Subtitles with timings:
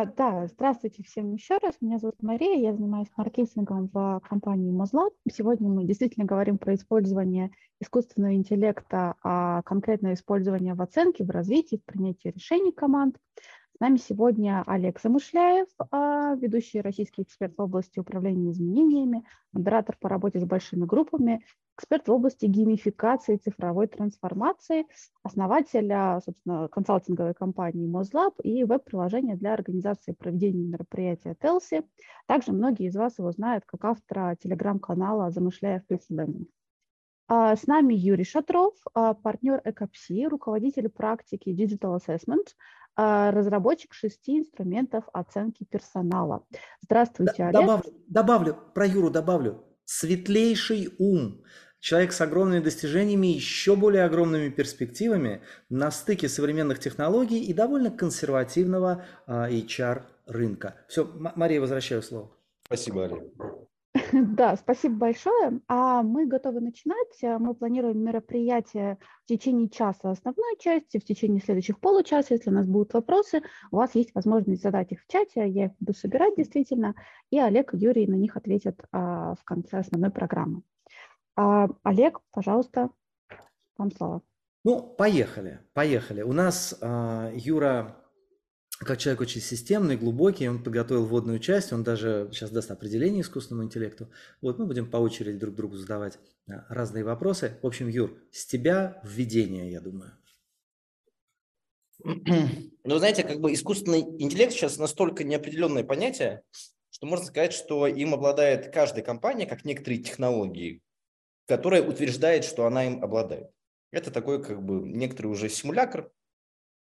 [0.00, 1.74] А, да, здравствуйте всем еще раз.
[1.80, 5.10] Меня зовут Мария, я занимаюсь маркетингом в компании Mozlab.
[5.28, 11.78] Сегодня мы действительно говорим про использование искусственного интеллекта, а конкретное использование в оценке, в развитии,
[11.78, 13.16] в принятии решений команд.
[13.78, 19.22] С нами сегодня Олег Замышляев, а, ведущий российский эксперт в области управления изменениями,
[19.52, 21.44] модератор по работе с большими группами,
[21.76, 24.88] эксперт в области геймификации цифровой трансформации,
[25.22, 31.82] основатель, а, собственно, консалтинговой компании Mozlab и веб-приложения для организации проведения мероприятия Телси.
[32.26, 36.08] Также многие из вас его знают как автора телеграм-канала «Замышляев Пресс
[37.30, 45.64] с нами Юрий Шатров, партнер Экопси, руководитель практики Digital Assessment, а, разработчик шести инструментов оценки
[45.64, 46.44] персонала.
[46.80, 47.60] Здравствуйте, Олег.
[47.60, 49.64] Добавлю, добавлю, про Юру добавлю.
[49.84, 51.42] Светлейший ум.
[51.80, 59.04] Человек с огромными достижениями, еще более огромными перспективами на стыке современных технологий и довольно консервативного
[59.26, 60.74] а, HR рынка.
[60.88, 62.36] Все, Мария, возвращаю слово.
[62.66, 63.22] Спасибо, Олег.
[64.12, 65.60] Да, спасибо большое.
[65.68, 67.22] А мы готовы начинать.
[67.22, 72.34] Мы планируем мероприятие в течение часа основной части, в течение следующих получаса.
[72.34, 75.48] Если у нас будут вопросы, у вас есть возможность задать их в чате.
[75.48, 76.94] Я их буду собирать действительно,
[77.30, 80.62] и Олег и Юрий на них ответят а, в конце основной программы.
[81.36, 82.90] А, Олег, пожалуйста,
[83.76, 84.22] вам слово.
[84.64, 86.22] Ну, поехали, поехали.
[86.22, 87.96] У нас а, Юра
[88.78, 93.66] как человек очень системный, глубокий, он подготовил вводную часть, он даже сейчас даст определение искусственному
[93.66, 94.08] интеллекту.
[94.40, 97.58] Вот мы будем по очереди друг другу задавать разные вопросы.
[97.60, 100.12] В общем, Юр, с тебя введение, я думаю.
[102.04, 106.42] Ну, знаете, как бы искусственный интеллект сейчас настолько неопределенное понятие,
[106.90, 110.82] что можно сказать, что им обладает каждая компания, как некоторые технологии,
[111.46, 113.50] которая утверждает, что она им обладает.
[113.90, 116.12] Это такой как бы некоторый уже симулятор,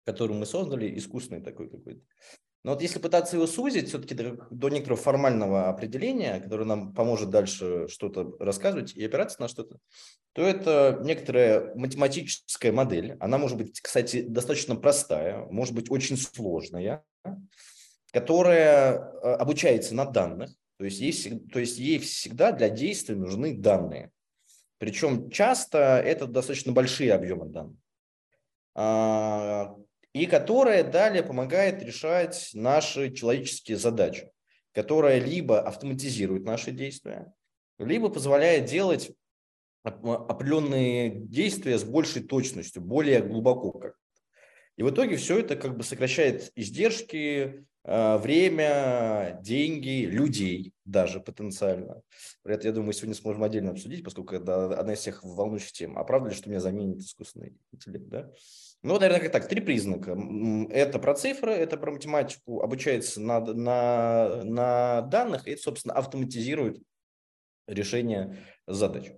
[0.04, 2.00] который мы создали, искусственный такой какой-то.
[2.64, 7.30] Но вот если пытаться его сузить все-таки до, до некоторого формального определения, которое нам поможет
[7.30, 9.78] дальше что-то рассказывать и опираться на что-то,
[10.32, 13.16] то это некоторая математическая модель.
[13.18, 17.02] Она может быть, кстати, достаточно простая, может быть очень сложная,
[18.12, 20.50] которая э, обучается на данных.
[20.78, 24.10] То есть, есть, то есть ей всегда для действия нужны данные.
[24.78, 27.76] Причем часто это достаточно большие объемы данных.
[30.12, 34.30] И которая далее помогает решать наши человеческие задачи,
[34.72, 37.32] которая либо автоматизирует наши действия,
[37.78, 39.12] либо позволяет делать
[39.82, 43.96] определенные действия с большей точностью, более глубоко как
[44.76, 52.02] И в итоге все это как бы сокращает издержки, а, время, деньги, людей даже потенциально.
[52.42, 55.72] Про это, я думаю, мы сегодня сможем отдельно обсудить, поскольку это одна из всех волнующих
[55.72, 55.98] тем.
[55.98, 58.30] А правда ли, что меня заменит искусственный интеллект, да?
[58.82, 60.18] Ну, наверное, как так, три признака.
[60.70, 66.82] Это про цифры, это про математику, обучается на, на, на данных, и это, собственно, автоматизирует
[67.68, 69.12] решение задач.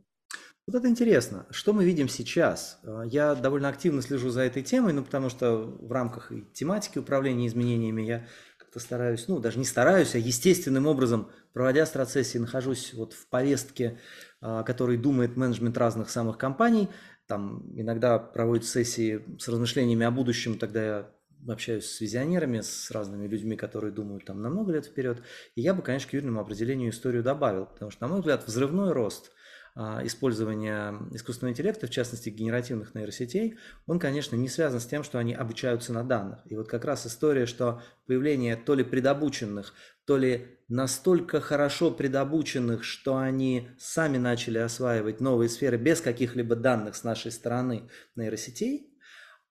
[0.67, 1.47] Вот это интересно.
[1.51, 2.81] Что мы видим сейчас?
[3.07, 7.47] Я довольно активно слежу за этой темой, ну, потому что в рамках и тематики управления
[7.47, 8.27] изменениями я
[8.59, 14.01] как-то стараюсь, ну, даже не стараюсь, а естественным образом, проводя страцессии, нахожусь вот в повестке,
[14.41, 16.91] а, которой думает менеджмент разных самых компаний–
[17.27, 21.11] там иногда проводят сессии с размышлениями о будущем, тогда я
[21.49, 25.23] общаюсь с визионерами, с разными людьми, которые думают там на много лет вперед.
[25.55, 28.93] И я бы, конечно, к юрному определению историю добавил, потому что, на мой взгляд, взрывной
[28.93, 29.31] рост–
[29.77, 33.59] а, использования искусственного интеллекта, в частности генеративных нейросетей,
[33.89, 36.43] он, конечно, не связан с тем, что они обучаются на данных.
[36.45, 39.75] И вот как раз история, что появление то ли предобученных,
[40.07, 46.97] то ли настолько хорошо предобученных, что они сами начали осваивать новые сферы без каких-либо данных
[46.97, 48.97] с нашей стороны нейросетей,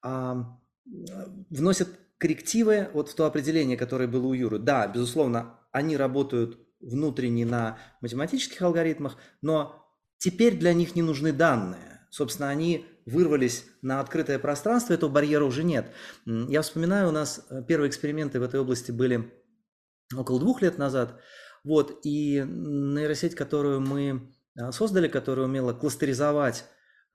[0.01, 0.57] а,
[1.49, 4.59] вносят коррективы вот в то определение, которое было у Юры.
[4.59, 9.83] Да, безусловно, они работают внутренне на математических алгоритмах, но
[10.23, 11.99] Теперь для них не нужны данные.
[12.09, 15.91] Собственно, они вырвались на открытое пространство, этого барьера уже нет.
[16.25, 19.33] Я вспоминаю, у нас э, первые эксперименты в этой области были
[20.17, 21.19] около двух лет назад.
[21.63, 26.65] Вот, и нейросеть, которую мы э, создали, которая умела кластеризовать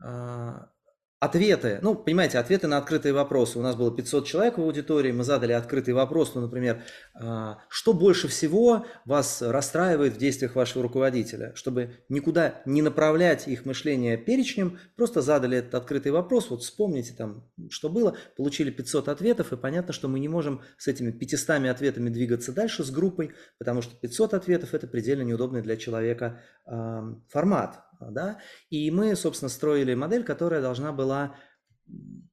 [0.03, 0.71] а,
[1.21, 3.59] Ответы, ну, понимаете, ответы на открытые вопросы.
[3.59, 7.93] У нас было 500 человек в аудитории, мы задали открытый вопрос, ну, например, а, что
[7.93, 11.51] больше всего вас расстраивает в действиях вашего руководителя?
[11.57, 17.51] Чтобы никуда не направлять их мышление перечнем, просто задали этот открытый вопрос, вот вспомните там,
[17.69, 22.11] что было, получили 500 ответов, и понятно, что мы не можем с этими 500 ответами
[22.11, 27.88] двигаться дальше с группой, потому что 500 ответов– это предельно неудобный для человека э, формат.
[28.01, 28.39] Да?
[28.71, 31.37] И мы, собственно, строили модель, которая должна была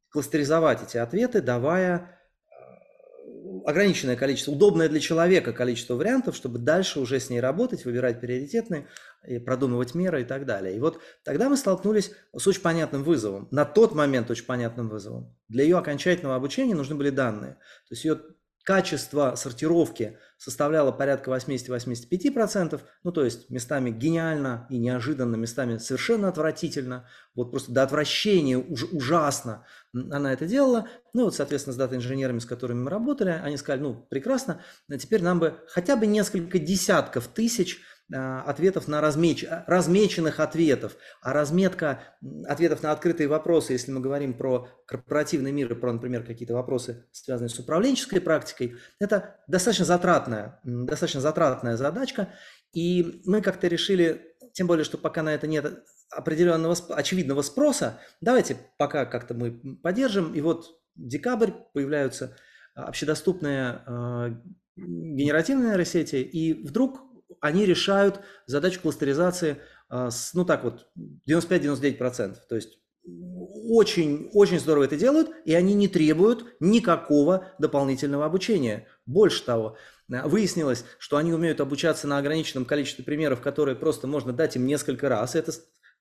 [0.09, 2.19] кластеризовать эти ответы, давая
[2.49, 8.21] э, ограниченное количество, удобное для человека количество вариантов, чтобы дальше уже с ней работать, выбирать
[8.21, 8.87] приоритетные,
[9.27, 10.75] и продумывать меры и так далее.
[10.75, 15.35] И вот тогда мы столкнулись с очень понятным вызовом, на тот момент очень понятным вызовом.
[15.47, 17.53] Для ее окончательного обучения нужны были данные.
[17.53, 18.19] То есть ее
[18.65, 27.07] качество сортировки составляло порядка 80-85%, ну то есть местами гениально и неожиданно, местами совершенно отвратительно,
[27.35, 30.89] вот просто до отвращения уж, ужасно она это делала.
[31.13, 34.61] Ну вот, соответственно, с дата-инженерами, с которыми мы работали, они сказали, ну прекрасно,
[34.99, 39.45] теперь нам бы хотя бы несколько десятков тысяч ответов на размеч...
[39.67, 42.01] размеченных ответов, а разметка
[42.47, 47.07] ответов на открытые вопросы, если мы говорим про корпоративный мир и про, например, какие-то вопросы,
[47.11, 52.29] связанные с управленческой практикой, это достаточно затратная, достаточно затратная задачка,
[52.73, 58.57] и мы как-то решили, тем более, что пока на это нет определенного, очевидного спроса, давайте
[58.77, 62.35] пока как-то мы поддержим, и вот декабрь появляются
[62.75, 64.35] общедоступные э,
[64.75, 66.99] генеративные нейросети, и вдруг
[67.39, 69.57] они решают задачу кластеризации
[69.89, 70.87] а, с, ну так вот,
[71.29, 72.35] 95-99%.
[72.49, 78.87] То есть очень, очень здорово это делают, и они не требуют никакого дополнительного обучения.
[79.05, 79.77] Больше того,
[80.11, 84.65] а, выяснилось, что они умеют обучаться на ограниченном количестве примеров, которые просто можно дать им
[84.65, 85.35] несколько раз.
[85.35, 85.51] Это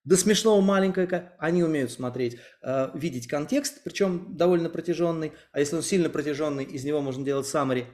[0.04, 5.82] до смешного маленькое, они умеют смотреть, э, видеть контекст, причем довольно протяженный, а если он
[5.82, 7.86] сильно протяженный, из него можно делать summary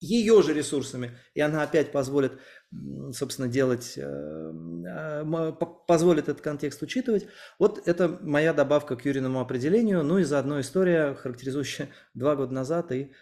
[0.00, 2.32] ее же ресурсами, и она опять позволит,
[3.12, 5.52] собственно, делать, э, э,
[5.86, 7.26] позволит этот контекст учитывать.
[7.58, 12.92] Вот это моя добавка к Юриному определению, ну и заодно история, характеризующая два года назад
[12.92, 13.12] и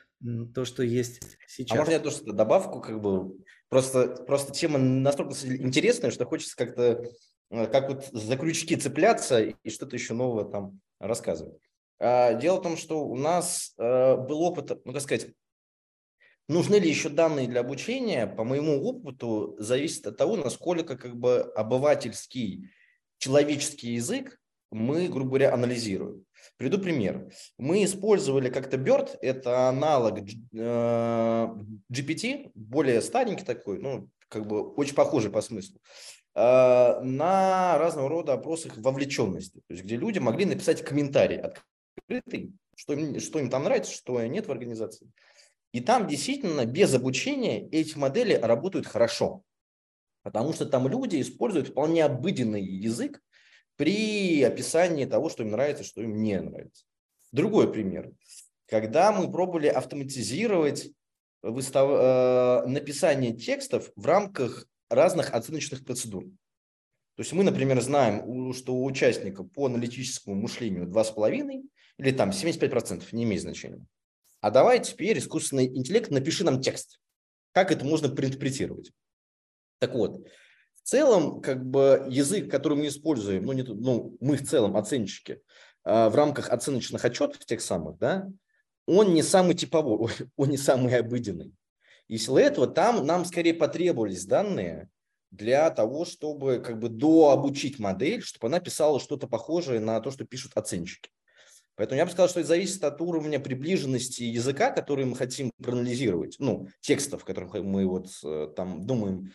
[0.54, 1.76] то, что есть сейчас.
[1.76, 3.36] А можно я тоже добавку, как бы,
[3.68, 7.04] просто, просто тема настолько интересная, что хочется как-то,
[7.50, 11.58] э, как вот за крючки цепляться и что-то еще новое там рассказывать.
[12.00, 15.32] А, дело в том, что у нас был опыт, ну, как сказать,
[16.48, 18.26] Нужны ли еще данные для обучения?
[18.26, 22.70] По моему опыту, зависит от того, насколько как бы обывательский
[23.18, 24.38] человеческий язык
[24.70, 26.24] мы, грубо говоря, анализируем.
[26.56, 27.30] Приду пример.
[27.56, 30.32] Мы использовали как-то BERT, это аналог GPT,
[32.22, 35.80] э, более старенький такой, ну, как бы очень похожий по смыслу,
[36.34, 42.92] э, на разного рода опросах вовлеченности, то есть где люди могли написать комментарий открытый, что
[42.92, 45.10] им, что им там нравится, что нет в организации.
[45.78, 49.44] И там действительно без обучения эти модели работают хорошо,
[50.24, 53.22] потому что там люди используют вполне обыденный язык
[53.76, 56.84] при описании того, что им нравится, что им не нравится.
[57.30, 58.10] Другой пример.
[58.66, 60.90] Когда мы пробовали автоматизировать
[61.42, 61.88] выстав...
[61.92, 66.24] э, написание текстов в рамках разных оценочных процедур.
[66.24, 71.62] То есть мы, например, знаем, что у участника по аналитическому мышлению 2,5
[71.98, 73.86] или там 75%, не имеет значения.
[74.40, 77.00] А давай теперь искусственный интеллект напиши нам текст.
[77.52, 78.92] Как это можно проинтерпретировать?
[79.78, 80.26] Так вот,
[80.74, 85.40] в целом, как бы язык, который мы используем, ну, не, ну мы в целом оценщики,
[85.84, 88.28] а, в рамках оценочных отчетов тех самых, да,
[88.86, 91.52] он не самый типовой, он не самый обыденный.
[92.06, 94.88] И сила этого там нам скорее потребовались данные
[95.30, 100.24] для того, чтобы как бы дообучить модель, чтобы она писала что-то похожее на то, что
[100.24, 101.10] пишут оценщики.
[101.78, 106.34] Поэтому я бы сказал, что это зависит от уровня приближенности языка, который мы хотим проанализировать,
[106.40, 109.32] ну, текстов, которых мы вот э, там думаем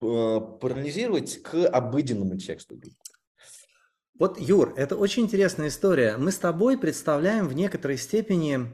[0.00, 2.80] э, проанализировать к обыденному тексту.
[4.16, 6.16] Вот, Юр, это очень интересная история.
[6.16, 8.70] Мы с тобой представляем в некоторой степени,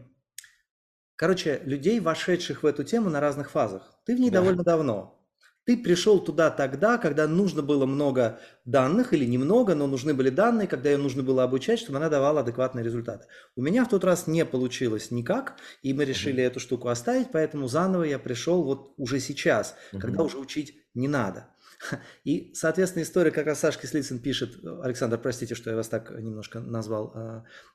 [1.16, 3.98] короче, людей, вошедших в эту тему на разных фазах.
[4.04, 4.40] Ты в ней да.
[4.40, 5.19] довольно давно.
[5.64, 10.66] Ты пришел туда тогда, когда нужно было много данных или немного, но нужны были данные,
[10.66, 13.26] когда ее нужно было обучать, чтобы она давала адекватные результаты.
[13.56, 16.46] У меня в тот раз не получилось никак, и мы решили mm-hmm.
[16.46, 19.98] эту штуку оставить, поэтому заново я пришел вот уже сейчас, mm-hmm.
[20.00, 21.48] когда уже учить не надо.
[22.24, 26.60] И, соответственно, история, как раз Сашка Слицын пишет, Александр, простите, что я вас так немножко
[26.60, 27.12] назвал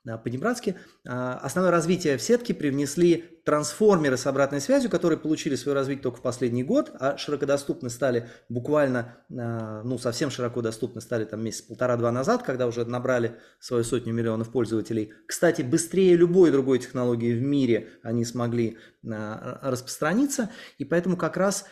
[0.05, 5.75] э, по-небратски, э, основное развитие в сетке привнесли трансформеры с обратной связью, которые получили свое
[5.75, 11.25] развитие только в последний год, а широкодоступны стали буквально, э, ну, совсем широко доступны стали
[11.25, 15.13] там месяц полтора-два назад, когда уже набрали свою сотню миллионов пользователей.
[15.27, 21.65] Кстати, быстрее любой другой технологии в мире они смогли э, распространиться, и поэтому как раз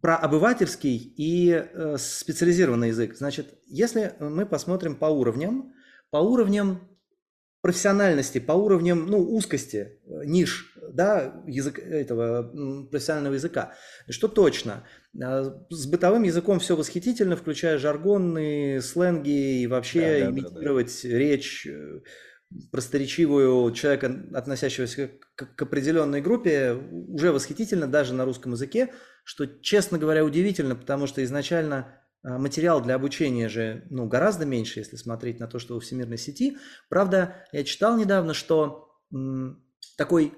[0.00, 3.16] про обывательский и э, специализированный язык.
[3.16, 5.72] Значит, если мы посмотрим по уровням,
[6.10, 6.88] по уровням
[7.60, 13.74] профессиональности, по уровням ну, узкости, э, ниш да, язык, этого профессионального языка,
[14.08, 20.30] что точно, э, с бытовым языком все восхитительно, включая жаргонные сленги и вообще да, да,
[20.30, 21.18] имитировать да, да.
[21.18, 21.68] речь
[22.72, 28.92] просторечивую человека, относящегося к, к определенной группе, уже восхитительно даже на русском языке,
[29.24, 34.80] что, честно говоря, удивительно, потому что изначально а, материал для обучения же ну, гораздо меньше,
[34.80, 36.58] если смотреть на то, что во всемирной сети.
[36.88, 39.64] Правда, я читал недавно, что м,
[39.96, 40.34] такой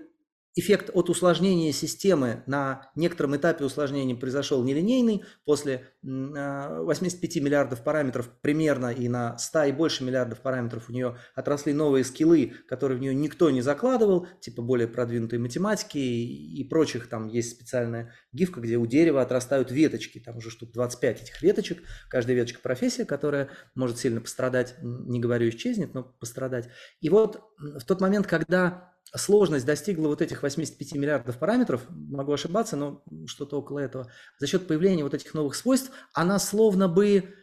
[0.54, 5.24] эффект от усложнения системы на некотором этапе усложнения произошел нелинейный.
[5.44, 11.16] После 85 а, миллиардов параметров примерно и на 100 и больше миллиардов параметров у нее
[11.34, 17.08] отросли новые скиллы, которые в нее никто не закладывал, типа более продвинутой математики и прочих.
[17.08, 20.18] Там есть специальная гифка, где у дерева отрастают веточки.
[20.18, 21.82] Там уже штук 25 этих веточек.
[22.10, 26.68] Каждая веточка профессия, которая может сильно пострадать, не говорю исчезнет, но пострадать.
[27.00, 32.76] И вот в тот момент, когда сложность достигла вот этих 85 миллиардов параметров, могу ошибаться,
[32.76, 37.34] но что-то около этого, за счет появления вот этих новых свойств, она словно бы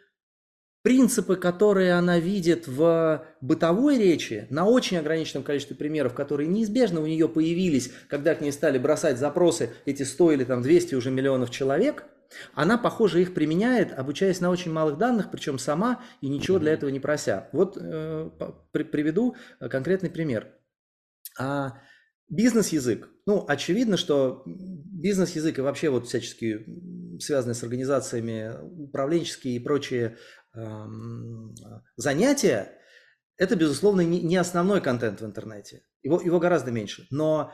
[0.81, 7.05] принципы, которые она видит в бытовой речи, на очень ограниченном количестве примеров, которые неизбежно у
[7.05, 11.51] нее появились, когда к ней стали бросать запросы, эти 100 или там 200 уже миллионов
[11.51, 12.05] человек,
[12.53, 16.89] она, похоже, их применяет, обучаясь на очень малых данных, причем сама и ничего для этого
[16.91, 17.49] не прося.
[17.51, 18.29] Вот э,
[18.71, 20.47] приведу конкретный пример.
[21.39, 21.81] А
[22.27, 23.09] бизнес-язык.
[23.25, 26.65] Ну, очевидно, что бизнес-язык и вообще вот всячески
[27.19, 30.17] связанные с организациями управленческие и прочие
[30.53, 30.85] э,
[31.95, 32.77] занятия,
[33.37, 35.83] это, безусловно, не, основной контент в интернете.
[36.03, 37.07] Его, его гораздо меньше.
[37.09, 37.53] Но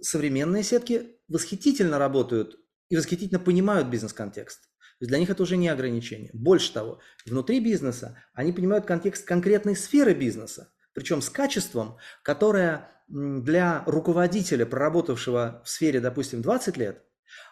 [0.00, 2.56] современные сетки восхитительно работают
[2.88, 4.68] и восхитительно понимают бизнес-контекст.
[5.00, 6.30] Для них это уже не ограничение.
[6.32, 13.84] Больше того, внутри бизнеса они понимают контекст конкретной сферы бизнеса, причем с качеством, которое для
[13.86, 17.04] руководителя, проработавшего в сфере, допустим, 20 лет,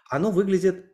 [0.09, 0.87] оно выглядит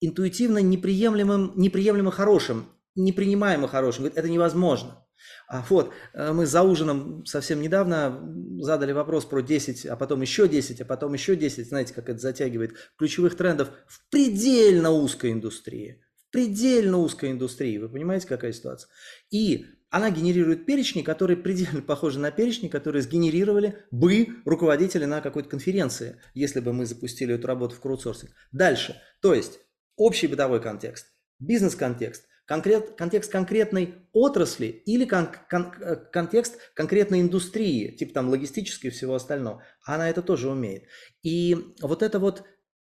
[0.00, 4.04] интуитивно неприемлемым, неприемлемо хорошим, непринимаемо хорошим.
[4.04, 5.04] Говорит, это невозможно.
[5.48, 8.20] А вот э, мы за ужином совсем недавно
[8.60, 11.68] задали вопрос про 10, а потом еще 10, а потом еще 10.
[11.68, 16.04] Знаете, как это затягивает ключевых трендов в предельно узкой индустрии.
[16.16, 17.78] В предельно узкой индустрии.
[17.78, 18.88] Вы понимаете, какая ситуация?
[19.30, 25.48] И она генерирует перечни, которые предельно похожи на перечни, которые сгенерировали бы руководители на какой-то
[25.48, 28.32] конференции, если бы мы запустили эту работу в краудсорсинг.
[28.50, 29.00] Дальше.
[29.22, 29.60] То есть
[29.94, 31.06] общий бытовой контекст,
[31.38, 35.72] бизнес-контекст, конкрет, контекст конкретной отрасли или кон, кон,
[36.12, 39.62] контекст конкретной индустрии, типа там логистической и всего остального.
[39.84, 40.88] Она это тоже умеет.
[41.22, 42.42] И вот это вот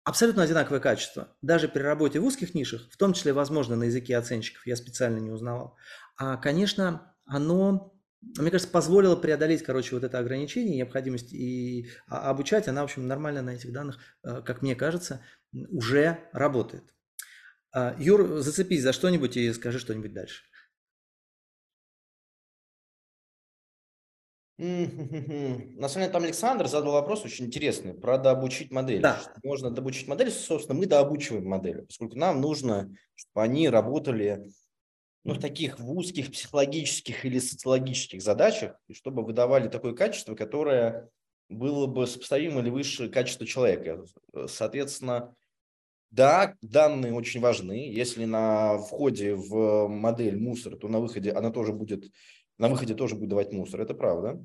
[0.03, 4.17] абсолютно одинаковое качество, даже при работе в узких нишах, в том числе, возможно, на языке
[4.17, 5.77] оценщиков, я специально не узнавал,
[6.37, 12.83] конечно, оно, мне кажется, позволило преодолеть, короче, вот это ограничение, необходимость и а, обучать, она,
[12.83, 16.85] в общем, нормально на этих данных, э, как мне кажется, уже работает.
[17.73, 20.45] А, Юр, зацепись за что-нибудь и скажи что-нибудь дальше.
[24.59, 29.03] На самом деле там Александр задал вопрос очень интересный про дообучить модель.
[29.03, 29.21] Да.
[29.45, 34.51] Можно дообучить модель, собственно, мы дообучиваем модели, поскольку нам нужно, чтобы они работали
[35.27, 41.11] ну, в таких в узких психологических или социологических задачах, и чтобы выдавали такое качество, которое
[41.49, 44.05] было бы сопоставимо или выше качества человека.
[44.47, 45.35] Соответственно,
[46.13, 47.91] да, данные очень важны.
[47.93, 52.05] Если на входе в модель мусор, то на выходе она тоже будет,
[52.59, 54.41] на выходе тоже будет давать мусор, это правда.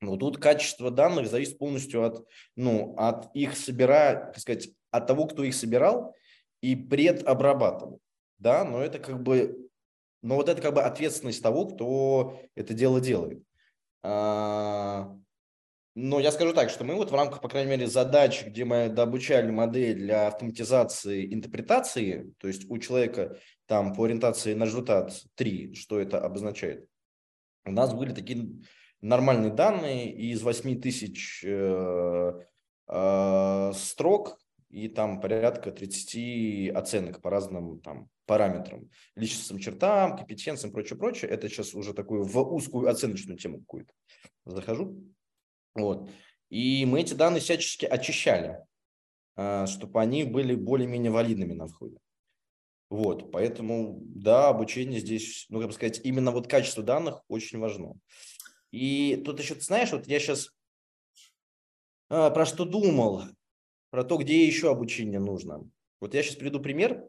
[0.00, 5.26] Но тут качество данных зависит полностью от, ну, от их собира, так сказать, от того,
[5.26, 6.14] кто их собирал
[6.60, 7.98] и предобрабатывал.
[8.38, 9.63] Да, но это как бы
[10.24, 13.42] но вот это как бы ответственность того, кто это дело делает.
[14.02, 15.14] А,
[15.94, 18.86] но я скажу так, что мы вот в рамках, по крайней мере, задач, где мы
[18.86, 25.74] обучали модель для автоматизации интерпретации, то есть у человека там по ориентации на результат 3,
[25.74, 26.88] что это обозначает,
[27.66, 28.48] у нас были такие
[29.02, 32.32] нормальные данные из 8 тысяч э,
[32.88, 34.38] э, строк,
[34.74, 41.30] и там порядка 30 оценок по разным там параметрам, личностным чертам, компетенциям, прочее, прочее.
[41.30, 43.92] Это сейчас уже такую в узкую оценочную тему какую-то
[44.44, 45.00] захожу.
[45.76, 46.10] Вот.
[46.50, 48.64] И мы эти данные всячески очищали,
[49.36, 51.98] а, чтобы они были более-менее валидными на входе.
[52.90, 57.94] Вот, поэтому, да, обучение здесь, ну, как бы сказать, именно вот качество данных очень важно.
[58.72, 60.50] И тут еще, ты знаешь, вот я сейчас
[62.08, 63.22] а, про что думал,
[63.94, 65.70] про то, где еще обучение нужно.
[66.00, 67.08] Вот я сейчас приведу пример,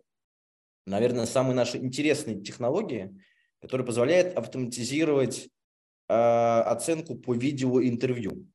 [0.86, 3.20] наверное, самые наши интересные технологии,
[3.60, 5.50] которые позволяют автоматизировать
[6.08, 8.48] э, оценку по видеоинтервью.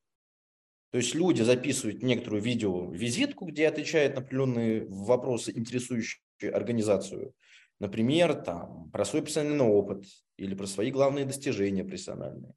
[0.92, 6.20] То есть люди записывают некоторую видеовизитку, где отвечают на определенные вопросы, интересующие
[6.52, 7.34] организацию.
[7.80, 10.04] Например, там, про свой профессиональный опыт
[10.36, 12.54] или про свои главные достижения профессиональные.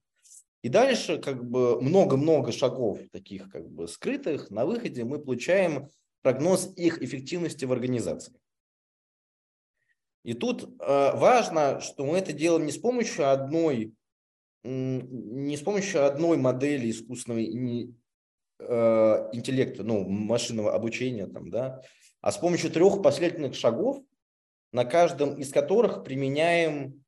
[0.64, 4.50] И дальше как бы много-много шагов таких как бы скрытых.
[4.50, 5.90] На выходе мы получаем
[6.22, 8.34] прогноз их эффективности в организации.
[10.24, 10.68] И тут э,
[11.18, 13.94] важно, что мы это делаем не с помощью одной,
[14.64, 21.82] не с помощью одной модели искусственного э, интеллекта, ну, машинного обучения, там, да,
[22.22, 24.02] а с помощью трех последовательных шагов,
[24.72, 27.03] на каждом из которых применяем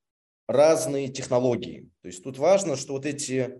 [0.47, 1.89] разные технологии.
[2.01, 3.59] То есть тут важно, что вот эти,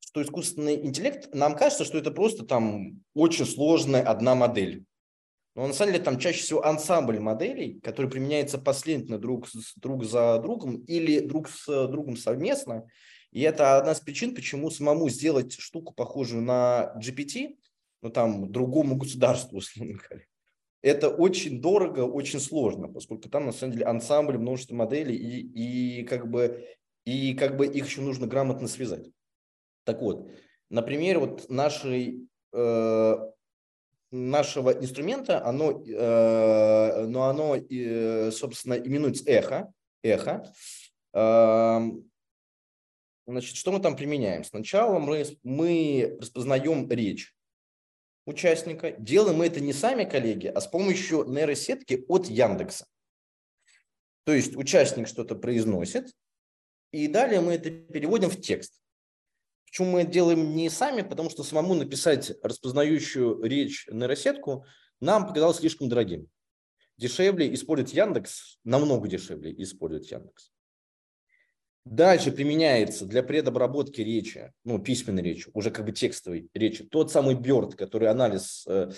[0.00, 4.84] что искусственный интеллект, нам кажется, что это просто там очень сложная одна модель.
[5.54, 10.38] Но на самом деле там чаще всего ансамбль моделей, который применяется последовательно друг, друг за
[10.38, 12.86] другом или друг с другом совместно.
[13.32, 17.56] И это одна из причин, почему самому сделать штуку, похожую на GPT,
[18.02, 20.24] ну там другому государству, условно говоря,
[20.82, 26.02] это очень дорого, очень сложно, поскольку там на самом деле ансамбль, множество моделей, и, и,
[26.04, 26.66] как, бы,
[27.04, 29.10] и как бы их еще нужно грамотно связать.
[29.84, 30.30] Так вот,
[30.70, 33.16] например, вот нашей э,
[34.10, 39.72] нашего инструмента, оно, э, но оно, э, собственно, именуется эхо.
[40.02, 40.50] эхо.
[41.12, 41.80] Э,
[43.26, 44.44] значит, что мы там применяем?
[44.44, 47.34] Сначала мы, мы распознаем речь
[48.28, 48.92] участника.
[48.92, 52.86] Делаем мы это не сами, коллеги, а с помощью нейросетки от Яндекса.
[54.24, 56.12] То есть участник что-то произносит,
[56.92, 58.80] и далее мы это переводим в текст.
[59.64, 61.02] Почему мы это делаем не сами?
[61.02, 64.66] Потому что самому написать распознающую речь нейросетку
[65.00, 66.28] нам показалось слишком дорогим.
[66.98, 70.52] Дешевле использовать Яндекс, намного дешевле использовать Яндекс.
[71.90, 77.34] Дальше применяется для предобработки речи, ну, письменной речи, уже как бы текстовой речи, тот самый
[77.34, 78.90] BERT, который анализ, э,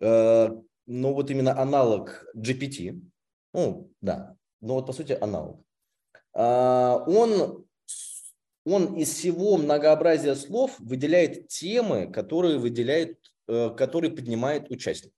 [0.00, 0.48] э,
[0.86, 3.00] ну, вот именно аналог GPT,
[3.54, 5.64] ну, да, но вот по сути аналог.
[6.34, 7.64] Э, он
[8.64, 15.12] он из всего многообразия слов выделяет темы, которые выделяет, э, которые поднимает участник.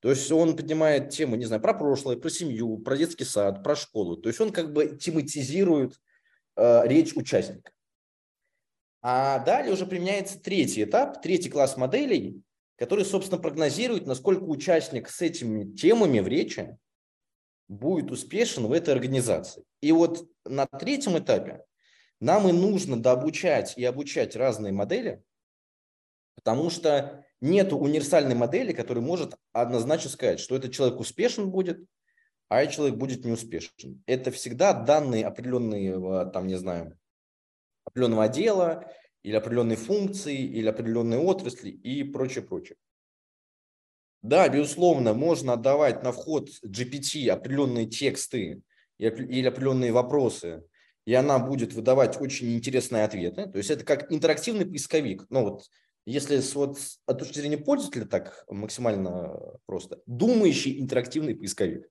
[0.00, 3.74] То есть он поднимает тему, не знаю, про прошлое, про семью, про детский сад, про
[3.74, 4.16] школу.
[4.16, 5.98] То есть он как бы тематизирует
[6.56, 7.72] э, речь участника.
[9.02, 12.42] А далее уже применяется третий этап, третий класс моделей,
[12.76, 16.76] который, собственно, прогнозирует, насколько участник с этими темами в речи
[17.68, 19.64] будет успешен в этой организации.
[19.80, 21.64] И вот на третьем этапе
[22.20, 25.22] нам и нужно дообучать и обучать разные модели,
[26.34, 31.84] потому что нет универсальной модели, которая может однозначно сказать, что этот человек успешен будет,
[32.48, 34.02] а человек будет неуспешен.
[34.06, 36.98] Это всегда данные определенные, там, не знаю,
[37.84, 38.90] определенного отдела,
[39.24, 42.76] или определенной функции, или определенной отрасли и прочее, прочее.
[44.22, 48.62] Да, безусловно, можно отдавать на вход GPT определенные тексты
[48.98, 50.64] или определенные вопросы,
[51.04, 53.46] и она будет выдавать очень интересные ответы.
[53.46, 55.26] То есть это как интерактивный поисковик.
[55.30, 55.64] Ну вот,
[56.06, 61.90] если с, вот, с точки зрения пользователя так максимально просто, думающий интерактивный поисковик.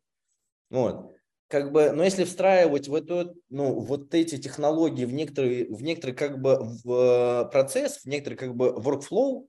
[0.73, 1.13] Вот.
[1.49, 6.15] Как бы, но если встраивать в эту, ну, вот эти технологии в некоторые, в некоторые
[6.15, 9.47] как бы в процесс, в некоторый как бы workflow,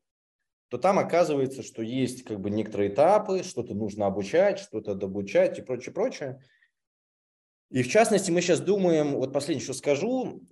[0.68, 5.62] то там оказывается, что есть как бы некоторые этапы, что-то нужно обучать, что-то добучать и
[5.62, 6.42] прочее, прочее.
[7.70, 10.42] И в частности, мы сейчас думаем, вот последнее, что скажу,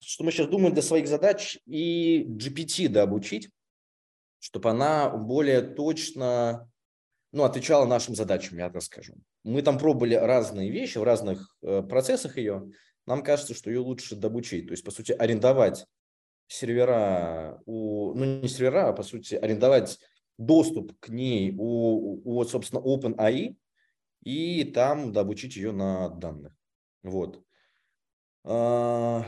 [0.00, 3.50] что мы сейчас думаем для своих задач и GPT дообучить,
[4.38, 6.70] чтобы она более точно
[7.32, 9.14] ну, отвечала нашим задачам, я так скажу.
[9.44, 12.70] Мы там пробовали разные вещи в разных э, процессах ее.
[13.06, 14.66] Нам кажется, что ее лучше добучить.
[14.66, 15.86] То есть, по сути, арендовать
[16.46, 19.98] сервера, у, ну не сервера, а по сути арендовать
[20.38, 23.56] доступ к ней у, у собственно, OpenAI
[24.22, 26.54] и там добучить ее на данных.
[27.02, 27.42] Вот.
[28.44, 29.24] А,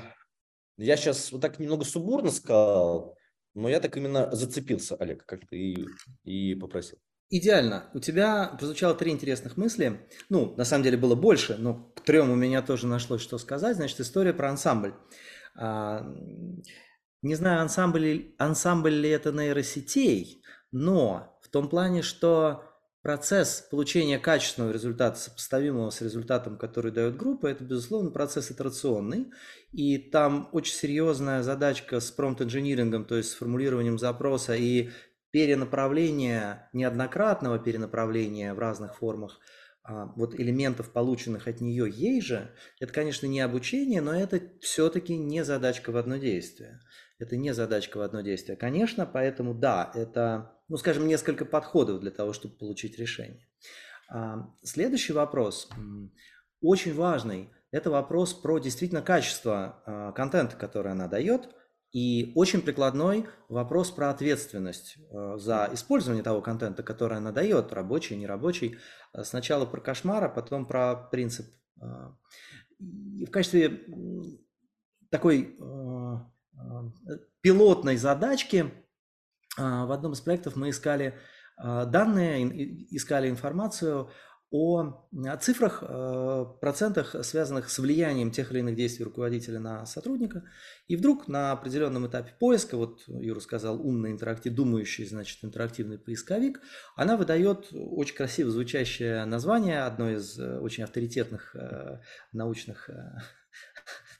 [0.77, 3.16] я сейчас вот так немного субурно сказал,
[3.55, 5.87] но я так именно зацепился, Олег, как ты
[6.24, 6.98] и попросил.
[7.30, 7.90] Идеально.
[7.94, 10.06] У тебя прозвучало три интересных мысли.
[10.28, 13.76] Ну, на самом деле было больше, но к трем у меня тоже нашлось что сказать.
[13.76, 14.94] Значит, история про ансамбль.
[15.56, 16.06] А,
[17.22, 22.64] не знаю, ансамбль, ансамбль ли это нейросетей, но в том плане, что
[23.04, 29.26] Процесс получения качественного результата, сопоставимого с результатом, который дает группа, это, безусловно, процесс итерационный.
[29.72, 34.88] И там очень серьезная задачка с промпт-инжинирингом, то есть с формулированием запроса и
[35.35, 39.40] перенаправление, неоднократного перенаправления в разных формах
[39.83, 45.16] а, вот элементов, полученных от нее ей же, это, конечно, не обучение, но это все-таки
[45.16, 46.79] не задачка в одно действие.
[47.18, 48.57] Это не задачка в одно действие.
[48.57, 53.44] Конечно, поэтому да, это ну, скажем, несколько подходов для того, чтобы получить решение.
[54.09, 55.68] А, следующий вопрос,
[56.61, 61.49] очень важный, это вопрос про действительно качество э, контента, который она дает,
[61.94, 68.16] и очень прикладной вопрос про ответственность э, за использование того контента, который она дает, рабочий,
[68.16, 68.78] нерабочий.
[69.22, 71.46] Сначала про кошмар, а потом про принцип.
[72.80, 73.87] И в качестве
[75.09, 75.57] такой
[77.40, 78.72] пилотной задачки
[79.57, 81.16] в одном из проектов мы искали
[81.57, 84.11] данные, искали информацию
[84.54, 85.02] о
[85.40, 90.44] цифрах, э, процентах, связанных с влиянием тех или иных действий руководителя на сотрудника.
[90.86, 96.60] И вдруг на определенном этапе поиска, вот Юра сказал, умный интерактив, думающий, значит, интерактивный поисковик,
[96.94, 101.98] она выдает очень красиво звучащее название одной из э, очень авторитетных э,
[102.32, 102.90] научных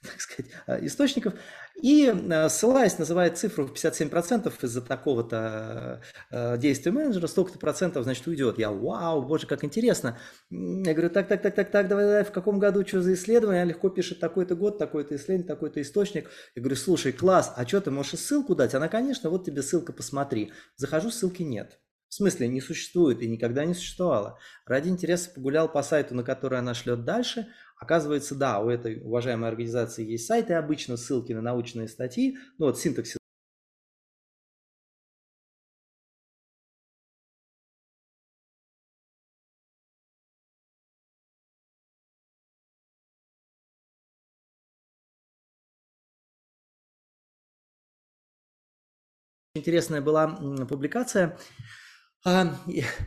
[0.13, 1.35] так сказать, э, источников.
[1.83, 8.27] И э, ссылаясь, называет цифру в 57% из-за такого-то э, действия менеджера, столько-то процентов, значит,
[8.27, 8.59] уйдет.
[8.59, 10.19] Я, вау, боже, как интересно.
[10.51, 13.63] Я говорю, так, так, так, так, так, давай, давай, в каком году что за исследование?
[13.63, 16.31] Она легко пишет такой-то год, такой-то исследование, такой-то источник.
[16.55, 18.75] Я говорю, слушай, класс, а что ты можешь ссылку дать?
[18.75, 20.53] Она, конечно, вот тебе ссылка, посмотри.
[20.77, 21.79] Захожу, ссылки нет.
[22.15, 24.39] В смысле, не существует и никогда не существовало.
[24.67, 27.49] Ради интереса погулял по сайту, на который она шлет дальше.
[27.77, 32.67] Оказывается, да, у этой уважаемой организации есть сайт, и обычно ссылки на научные статьи, ну
[32.67, 33.19] вот синтаксис
[49.57, 50.27] интересная была
[50.69, 51.39] публикация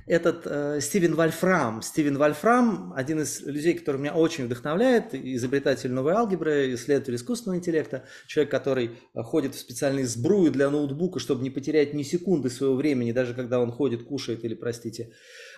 [0.06, 1.82] этот э, Стивен Вольфрам.
[1.82, 8.06] Стивен Вольфрам– один из людей, который меня очень вдохновляет, изобретатель новой алгебры, исследователь искусственного интеллекта,
[8.28, 12.76] человек, который э, ходит в специальные сбруи для ноутбука, чтобы не потерять ни секунды своего
[12.76, 15.14] времени, даже когда он ходит, кушает или, простите,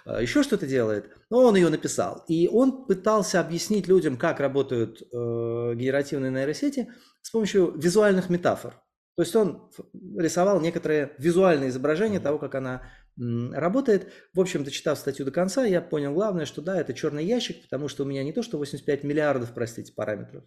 [0.05, 1.09] э, еще что-то делает.
[1.29, 2.23] Но он ее написал.
[2.29, 6.87] И он пытался объяснить людям, как работают генеративные нейросети
[7.21, 8.81] с помощью визуальных метафор.
[9.19, 9.69] То есть он
[10.17, 12.83] рисовал некоторые визуальные изображения того, как она
[13.17, 14.13] работает.
[14.33, 17.89] В общем, дочитав статью до конца, я понял главное, что да, это черный ящик, потому
[17.89, 20.45] что у меня не то, что 85 миллиардов, простите, параметров,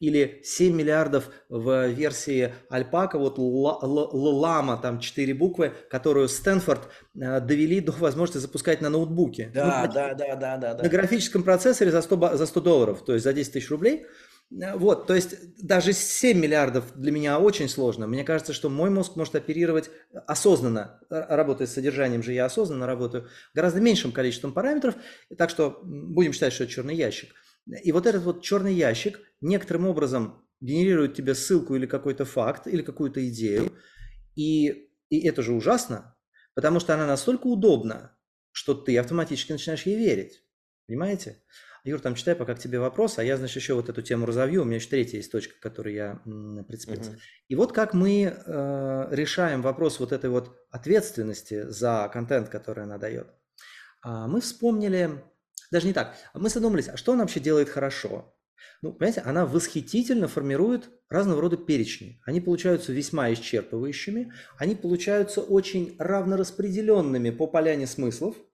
[0.00, 7.78] или 7 миллиардов в версии Альпака, вот Лама, там 4 буквы, которую Стэнфорд э, довели
[7.78, 9.52] до возможности запускать на ноутбуке.
[9.54, 10.82] Да, ну, да, да, да, да, да.
[10.82, 14.04] На графическом процессоре за 100, за 100 долларов, то есть за 10 тысяч рублей–
[14.50, 18.08] вот, то есть даже 7 миллиардов для меня очень сложно.
[18.08, 19.90] Мне кажется, что мой мозг может оперировать
[20.26, 24.96] осознанно, работая с содержанием же я осознанно работаю, гораздо меньшим количеством параметров,
[25.38, 27.32] так что будем считать, что это черный ящик.
[27.84, 32.82] И вот этот вот черный ящик некоторым образом генерирует тебе ссылку или какой-то факт, или
[32.82, 33.72] какую-то идею,
[34.34, 36.16] и, и это же ужасно,
[36.54, 38.16] потому что она настолько удобна,
[38.50, 40.42] что ты автоматически начинаешь ей верить.
[40.88, 41.40] Понимаете?
[41.84, 44.62] Юр, там читай пока к тебе вопрос, а я, значит, еще вот эту тему разовью.
[44.62, 46.20] У меня еще третья есть точка, к которой я
[46.68, 47.12] прицепился.
[47.12, 47.18] Угу.
[47.48, 52.98] И вот как мы э, решаем вопрос вот этой вот ответственности за контент, который она
[52.98, 53.28] дает.
[54.02, 55.22] А, мы вспомнили,
[55.70, 58.34] даже не так, мы задумались, а что она вообще делает хорошо?
[58.82, 62.20] Ну, понимаете, она восхитительно формирует разного рода перечни.
[62.24, 68.36] Они получаются весьма исчерпывающими, они получаются очень равнораспределенными по поляне смыслов–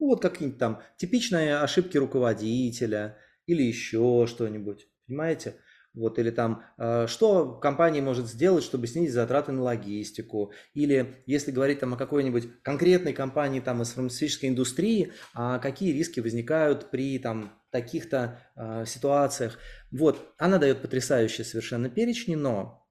[0.00, 5.56] ну, вот какие-нибудь там типичные ошибки руководителя или еще что-нибудь, понимаете?
[5.92, 10.52] Вот, или там, э, что компания может сделать, чтобы снизить затраты на логистику.
[10.72, 16.20] Или если говорить там о какой-нибудь конкретной компании там из фармацевтической индустрии, а какие риски
[16.20, 19.58] возникают при там таких-то э, ситуациях.
[19.90, 22.88] Вот, она дает потрясающие совершенно перечни, но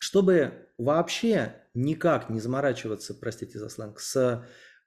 [0.00, 4.44] чтобы вообще никак не заморачиваться, простите за сленг, с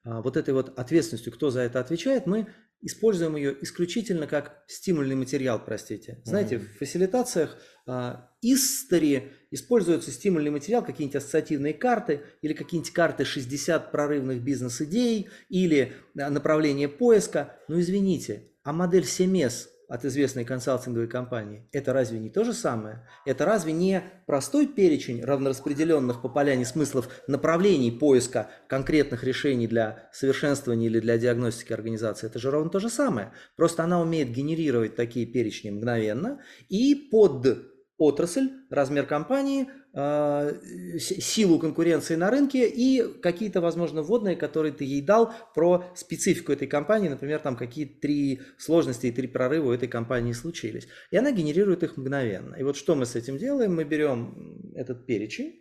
[0.07, 2.47] вот этой вот ответственностью, кто за это отвечает, мы
[2.81, 6.21] используем ее исключительно как стимульный материал, простите.
[6.23, 6.75] Знаете, mm-hmm.
[6.75, 14.41] в фасилитациях а, истори используется стимульный материал, какие-нибудь ассоциативные карты или какие-нибудь карты 60 прорывных
[14.43, 17.57] бизнес-идей или а, направление поиска.
[17.67, 21.67] Но извините, а модель CMS от известной консалтинговой компании.
[21.71, 23.07] Это разве не то же самое?
[23.25, 30.87] Это разве не простой перечень равнораспределенных по поляне смыслов направлений поиска конкретных решений для совершенствования
[30.87, 32.27] или для диагностики организации?
[32.27, 33.31] Это же ровно то же самое.
[33.55, 40.53] Просто она умеет генерировать такие перечни мгновенно и под отрасль, размер компании, а,
[40.99, 46.67] силу конкуренции на рынке и какие-то, возможно, вводные, которые ты ей дал про специфику этой
[46.67, 50.87] компании, например, там какие три сложности и три прорыва у этой компании случились.
[51.09, 52.55] И она генерирует их мгновенно.
[52.55, 53.75] И вот что мы с этим делаем?
[53.75, 55.59] Мы берем этот перечень,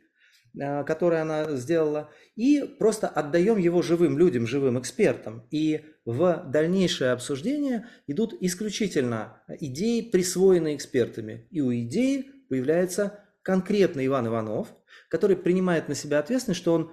[0.57, 5.47] который она сделала, и просто отдаем его живым людям, живым экспертам.
[5.51, 11.47] И в дальнейшее обсуждение идут исключительно идеи, присвоенные экспертами.
[11.51, 14.69] И у идеи появляется конкретный Иван Иванов,
[15.09, 16.93] который принимает на себя ответственность, что он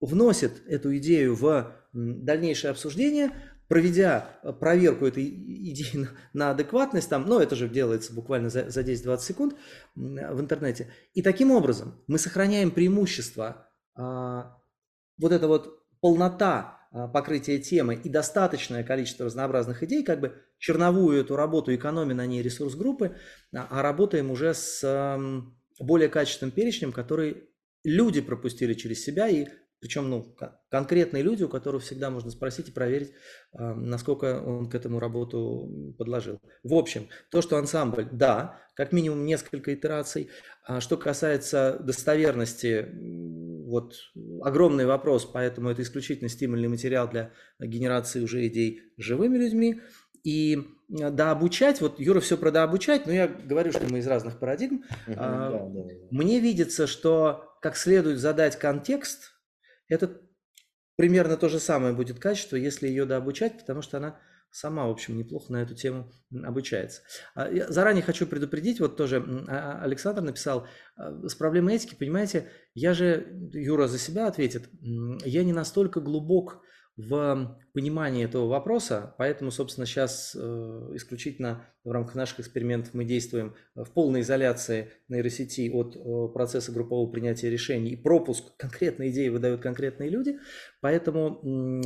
[0.00, 3.30] вносит эту идею в дальнейшее обсуждение,
[3.68, 8.82] проведя э, проверку этой идеи на адекватность, там, ну, это же делается буквально за, за
[8.82, 9.56] 10-20 секунд
[9.94, 10.92] в интернете.
[11.14, 14.58] И таким образом мы сохраняем преимущество, а,
[15.18, 21.20] вот эта вот полнота а, покрытия темы и достаточное количество разнообразных идей, как бы черновую
[21.20, 23.16] эту работу, экономя на ней ресурс группы,
[23.54, 25.18] а, а работаем уже с
[25.80, 27.48] более качественным перечнем, который
[27.82, 29.48] люди пропустили через себя и
[29.84, 30.34] причем, ну,
[30.70, 33.12] конкретные люди, у которых всегда можно спросить и проверить,
[33.52, 36.40] а, насколько он к этому работу подложил.
[36.62, 40.30] В общем, то, что ансамбль, да, как минимум несколько итераций.
[40.64, 42.88] А что касается достоверности,
[43.66, 43.92] вот
[44.40, 49.82] огромный вопрос, поэтому это исключительно стимульный материал для генерации уже идей живыми людьми.
[50.22, 54.06] И да, обучать, вот Юра все про да обучать, но я говорю, что мы из
[54.06, 54.82] разных парадигм.
[55.08, 55.70] А.
[56.10, 59.32] Мне видится, что как следует задать контекст–
[59.88, 60.20] это
[60.96, 64.20] примерно то же самое будет качество, если ее дообучать, потому что она
[64.54, 66.12] сама, в общем, неплохо на эту тему
[66.44, 67.02] обучается.
[67.34, 69.16] А, я заранее хочу предупредить, вот тоже
[69.48, 75.42] а, а, Александр написал, с проблемой этики, понимаете, я же, Юра за себя ответит, я
[75.42, 76.62] не настолько глубок
[76.96, 83.54] в понимании этого вопроса, поэтому, собственно, сейчас э, исключительно в рамках наших экспериментов мы действуем
[83.74, 89.60] в полной изоляции нейросети от э, процесса группового принятия решений, и пропуск конкретной идеи выдают
[89.60, 90.38] конкретные люди,
[90.80, 91.40] поэтому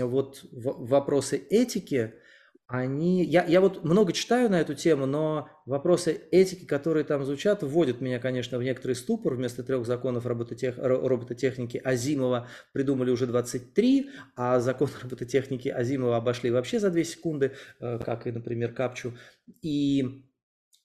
[0.07, 2.15] вот вопросы этики–
[2.69, 3.25] они...
[3.25, 8.03] Я, я вот много читаю на эту тему, но вопросы этики, которые там звучат, вводят
[8.03, 9.35] меня, конечно, в некоторый ступор.
[9.35, 10.75] Вместо трех законов робототех...
[10.77, 17.99] робототехники Азимова придумали уже 23, а закон робототехники Азимова обошли вообще за 2 секунды, э,
[18.05, 19.15] как и, например, Капчу.
[19.63, 20.28] И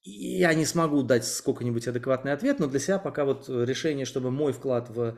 [0.06, 4.52] я не смогу дать сколько-нибудь адекватный ответ, но для себя пока вот решение, чтобы мой
[4.52, 5.18] вклад в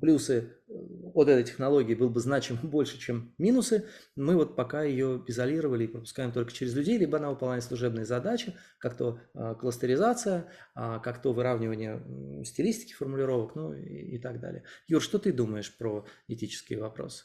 [0.00, 0.72] плюсы э,
[1.14, 5.88] от этой технологии был бы значим больше, чем минусы, мы вот пока ее изолировали и
[5.88, 11.22] пропускаем только через людей, либо она выполняет служебные задачи, как то э, кластеризация, а, как
[11.22, 14.64] то выравнивание стилистики формулировок, ну и, и так далее.
[14.86, 17.24] Юр, что ты думаешь про этические вопросы?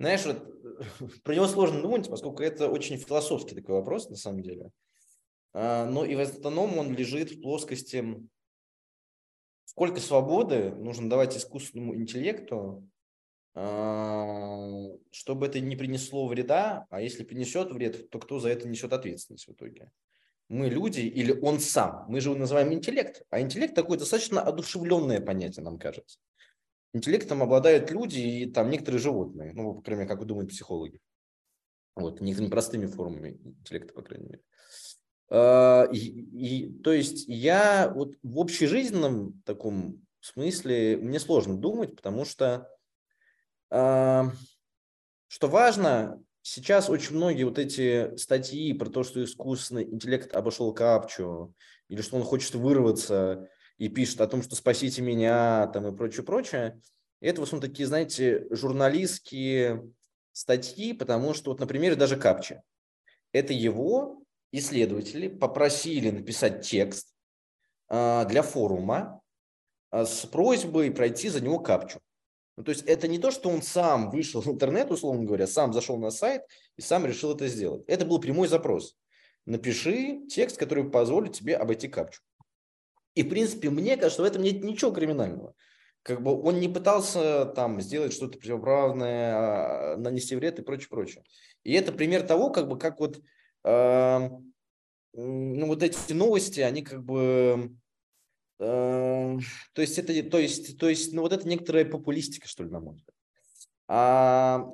[0.00, 4.72] Знаешь, вот, про него сложно думать, поскольку это очень философский такой вопрос на самом деле.
[5.58, 8.04] А, но и в основном он лежит в плоскости,
[9.64, 12.86] сколько свободы нужно давать искусственному интеллекту,
[13.54, 14.70] а,
[15.10, 19.48] чтобы это не принесло вреда, а если принесет вред, то кто за это несет ответственность
[19.48, 19.90] в итоге?
[20.50, 22.04] Мы люди или он сам?
[22.08, 26.18] Мы же его называем интеллект, а интеллект такое достаточно одушевленное понятие, нам кажется.
[26.92, 31.00] Интеллектом обладают люди и там некоторые животные, ну, по крайней мере, как думают психологи.
[31.94, 34.42] Вот, некоторыми простыми формами интеллекта, по крайней мере.
[35.28, 42.68] А, и, то есть я вот в общежизненном таком смысле мне сложно думать, потому что
[43.70, 44.22] э,
[45.28, 51.52] что важно, сейчас очень многие вот эти статьи про то, что искусственный интеллект обошел капчу,
[51.88, 56.24] или что он хочет вырваться и пишет о том, что спасите меня, там и прочее,
[56.24, 56.80] прочее,
[57.20, 59.90] это в основном такие, знаете, журналистские
[60.32, 62.62] статьи, потому что, вот, например, даже капча.
[63.32, 64.22] Это его
[64.58, 67.14] исследователи попросили написать текст
[67.88, 69.20] а, для форума
[69.90, 72.00] а, с просьбой пройти за него капчу.
[72.56, 75.72] Ну, то есть это не то, что он сам вышел в интернет, условно говоря, сам
[75.72, 76.42] зашел на сайт
[76.76, 77.84] и сам решил это сделать.
[77.86, 78.96] Это был прямой запрос.
[79.44, 82.22] Напиши текст, который позволит тебе обойти капчу.
[83.14, 85.54] И, в принципе, мне кажется, в этом нет ничего криминального.
[86.02, 91.24] Как бы он не пытался там сделать что-то противоправное, а, нанести вред и прочее, прочее.
[91.62, 93.20] И это пример того, как бы, как вот
[93.66, 97.74] ну, вот эти новости, они как бы,
[98.58, 99.40] то
[99.76, 102.94] есть это, то есть, то есть, ну, вот это некоторая популистика, что ли, на мой
[102.94, 103.16] взгляд.
[103.88, 104.64] А,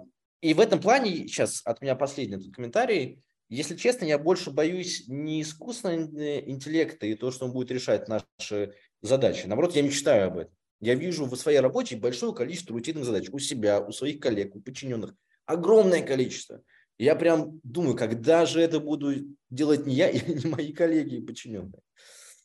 [0.41, 5.05] и в этом плане, сейчас от меня последний тут комментарий, если честно, я больше боюсь
[5.09, 9.47] не искусственного интеллекта и то, что он будет решать наши задачи.
[9.47, 10.55] Наоборот, я мечтаю об этом.
[10.81, 14.61] Я вижу в своей работе большое количество рутинных задач у себя, у своих коллег, у
[14.61, 15.15] подчиненных.
[15.45, 16.63] Огромное количество.
[16.99, 19.13] Я прям думаю, когда же это буду
[19.51, 21.83] делать не я и не мои коллеги и подчиненные.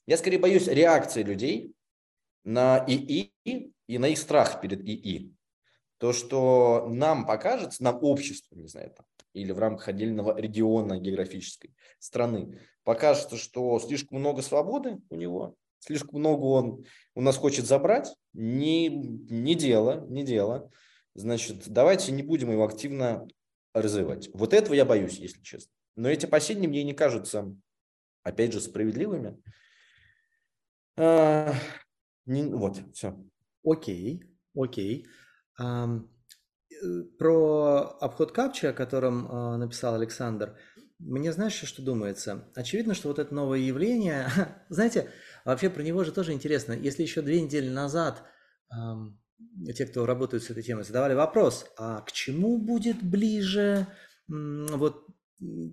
[0.06, 1.74] Я скорее боюсь реакции людей
[2.44, 3.34] на ИИ
[3.88, 5.34] и на их страх перед ИИ.
[5.98, 11.76] То, что нам покажется, нам общество, не знаю, там, или в рамках отдельного региона географической
[12.00, 18.16] страны, покажется, что слишком много свободы у него, слишком много он у нас хочет забрать,
[18.34, 20.72] не, не дело, не дело.
[21.16, 23.28] Значит, давайте не будем его активно
[23.82, 24.30] развивать.
[24.34, 25.72] Вот этого я боюсь, если честно.
[25.96, 27.56] Но эти опасения мне не кажутся,
[28.24, 29.42] опять же, справедливыми.
[30.98, 31.54] А,
[32.26, 33.18] не, вот, все.
[33.64, 34.24] Окей,
[34.56, 35.08] окей.
[35.60, 36.08] Um,
[37.18, 40.58] про обход капча, о котором uh, написал Александр,
[41.00, 42.52] мне знаешь, что думается?
[42.56, 44.30] Очевидно, что вот это новое явление,
[44.70, 45.12] знаете,
[45.46, 46.74] вообще про него же тоже интересно.
[46.74, 48.24] Если еще две недели назад
[48.72, 49.14] um,
[49.76, 53.88] те, кто работают с этой темой, задавали вопрос, а к чему будет ближе
[54.28, 55.06] вот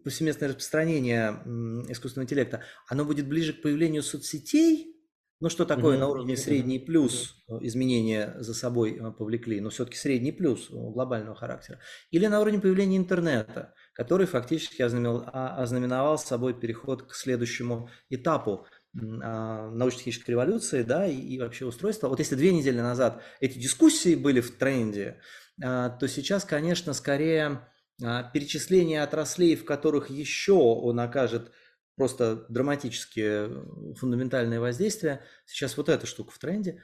[0.04, 1.40] повсеместное распространение
[1.88, 4.94] искусственного интеллекта, оно будет ближе к появлению соцсетей,
[5.40, 6.00] ну что такое mm-hmm.
[6.00, 7.58] на уровне средний плюс mm-hmm.
[7.66, 12.60] изменения за собой э, повлекли, но все-таки средний плюс э, глобального характера, или на уровне
[12.60, 21.16] появления интернета, который фактически ознаменовал, ознаменовал собой переход к следующему этапу научно-технической революции, да, и,
[21.16, 22.08] и вообще устройства.
[22.08, 25.20] Вот если две недели назад эти дискуссии были в тренде,
[25.62, 27.68] а, то сейчас, конечно, скорее
[28.02, 31.52] а, перечисление отраслей, в которых еще он окажет
[31.96, 35.22] просто драматические фундаментальные воздействия.
[35.46, 36.82] Сейчас вот эта штука в тренде.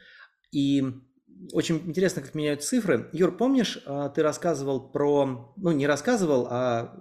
[0.53, 0.85] И
[1.53, 3.09] очень интересно, как меняют цифры.
[3.13, 6.97] Юр, помнишь, а, ты рассказывал про, ну не рассказывал, а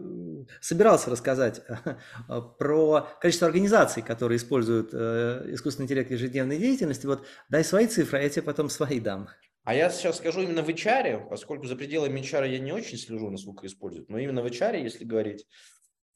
[0.62, 1.62] собирался рассказать
[2.58, 7.06] про количество организаций, которые используют э, искусственный интеллект в ежедневной деятельности.
[7.06, 9.30] Вот дай свои цифры, а я тебе потом свои дам.
[9.64, 13.30] А я сейчас скажу именно в HR, поскольку за пределами HR я не очень слежу,
[13.30, 15.46] насколько используют, но именно в HR, если говорить,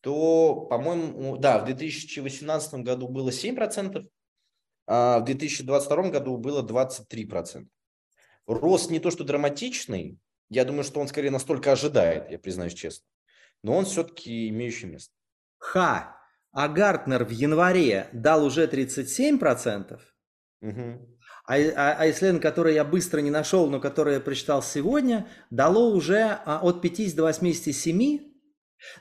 [0.02, 4.04] то, по-моему, да, в 2018 году было 7%,
[4.88, 7.68] а в 2022 году было 23%.
[8.46, 13.06] Рост не то что драматичный, я думаю, что он скорее настолько ожидает, я признаюсь честно,
[13.64, 15.14] но он все-таки имеющий место.
[15.58, 16.20] Ха!
[16.52, 20.00] А Гартнер в январе дал уже 37%,
[20.62, 21.14] угу.
[21.46, 25.90] А, а, а исследование, которое я быстро не нашел, но которое я прочитал сегодня, дало
[25.90, 28.20] уже а, от 50 до 87.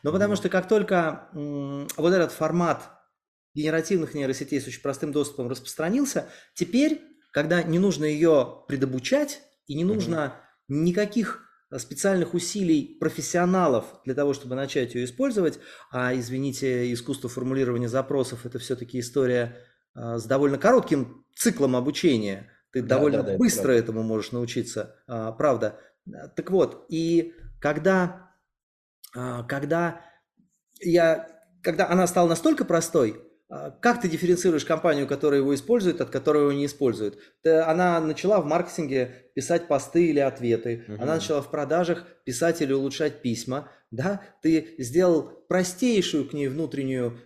[0.02, 2.90] Но потому что как только вот этот формат
[3.54, 9.84] генеративных нейросетей с очень простым доступом распространился, теперь, когда не нужно ее предобучать и не
[9.84, 10.14] нужно
[10.68, 10.74] mm-hmm.
[10.74, 15.58] никаких специальных усилий профессионалов для того, чтобы начать ее использовать,
[15.90, 19.56] а, извините, искусство формулирования запросов– это все-таки история
[19.94, 22.50] а, с довольно коротким циклом обучения.
[22.72, 25.80] Ты да, довольно да, да, быстро это этому можешь научиться, а, правда.
[26.36, 28.34] Так вот, и когда,
[29.14, 30.02] а, когда,
[30.80, 31.28] я,
[31.62, 33.31] когда она стала настолько простой,
[33.80, 37.18] как ты дифференцируешь компанию, которая его использует, от которой его не использует?
[37.44, 41.02] Она начала в маркетинге писать посты или ответы, угу.
[41.02, 47.18] она начала в продажах писать или улучшать письма, да, ты сделал простейшую к ней внутреннюю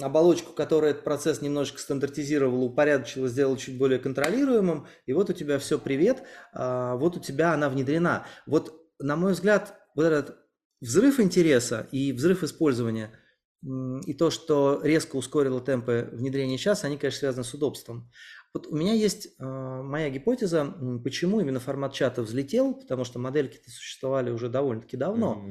[0.00, 5.58] оболочку, которая этот процесс немножечко стандартизировал, упорядочила, сделала чуть более контролируемым, и вот у тебя
[5.58, 6.22] все привет,
[6.54, 8.26] а, вот у тебя она внедрена.
[8.46, 10.38] Вот, на мой взгляд, вот этот
[10.80, 13.10] взрыв интереса и взрыв использования
[14.06, 18.10] и то, что резко ускорило темпы внедрения сейчас, они, конечно, связаны с удобством.
[18.52, 23.70] Вот у меня есть э, моя гипотеза, почему именно формат чата взлетел, потому что модельки-то
[23.70, 25.44] существовали уже довольно-таки давно.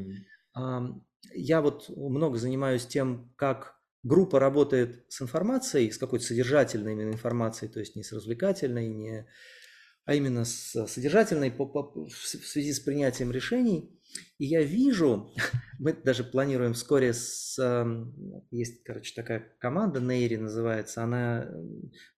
[0.56, 1.02] Mm-hmm.
[1.34, 7.72] Я вот много занимаюсь тем, как группа работает с информацией, с какой-то содержательной именно информацией,
[7.72, 9.28] то есть не с развлекательной, не,
[10.06, 14.00] а именно с содержательной по, по, в связи с принятием решений.
[14.44, 15.32] И я вижу,
[15.80, 17.58] мы даже планируем вскоре с...
[18.52, 21.46] Есть, короче, такая команда, Нейри называется, она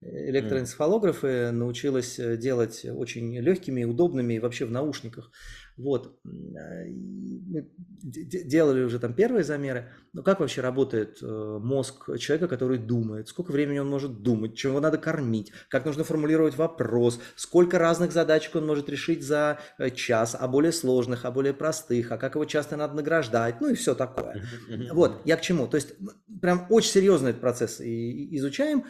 [0.02, 5.32] э, электроэнцефалографы научилась э, делать очень легкими, удобными и вообще в наушниках.
[5.78, 6.18] Вот.
[6.26, 7.70] Э, мы
[8.02, 9.92] делали уже там первые замеры.
[10.14, 13.28] Но как вообще работает э, мозг человека, который думает?
[13.28, 14.56] Сколько времени он может думать?
[14.56, 15.52] Чем его надо кормить?
[15.70, 17.20] Как нужно формулировать вопрос?
[17.36, 20.36] Сколько разных задачек он может решить за э, час?
[20.40, 22.12] А более сложных, а более простых?
[22.16, 23.62] А как его часто надо награждать?
[23.62, 24.44] Ну и все такое.
[24.92, 25.68] Вот, я к чему?
[25.68, 25.94] То есть
[26.42, 28.86] прям очень серьезно этот процесс изучаем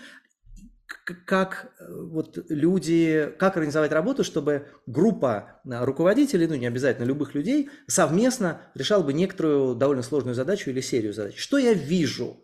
[1.25, 7.35] как э, вот люди, как организовать работу, чтобы группа э, руководителей, ну не обязательно любых
[7.35, 11.37] людей, совместно решала бы некоторую довольно сложную задачу или серию задач.
[11.37, 12.37] Что я вижу?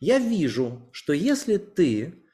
[0.00, 2.24] Я вижу, что если ты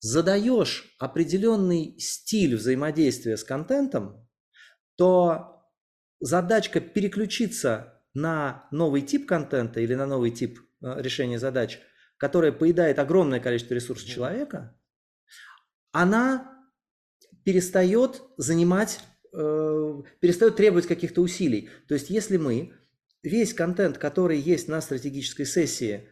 [0.00, 4.28] задаешь определенный стиль взаимодействия с контентом,
[4.96, 5.55] то
[6.20, 11.80] задачка переключиться на новый тип контента или на новый тип э, решения задач,
[12.16, 14.78] которая поедает огромное количество ресурсов человека,
[15.92, 16.52] она
[17.44, 19.00] перестает занимать,
[19.32, 21.68] э, перестает требовать каких-то усилий.
[21.88, 22.72] То есть если мы
[23.22, 26.08] весь контент, который есть на стратегической сессии,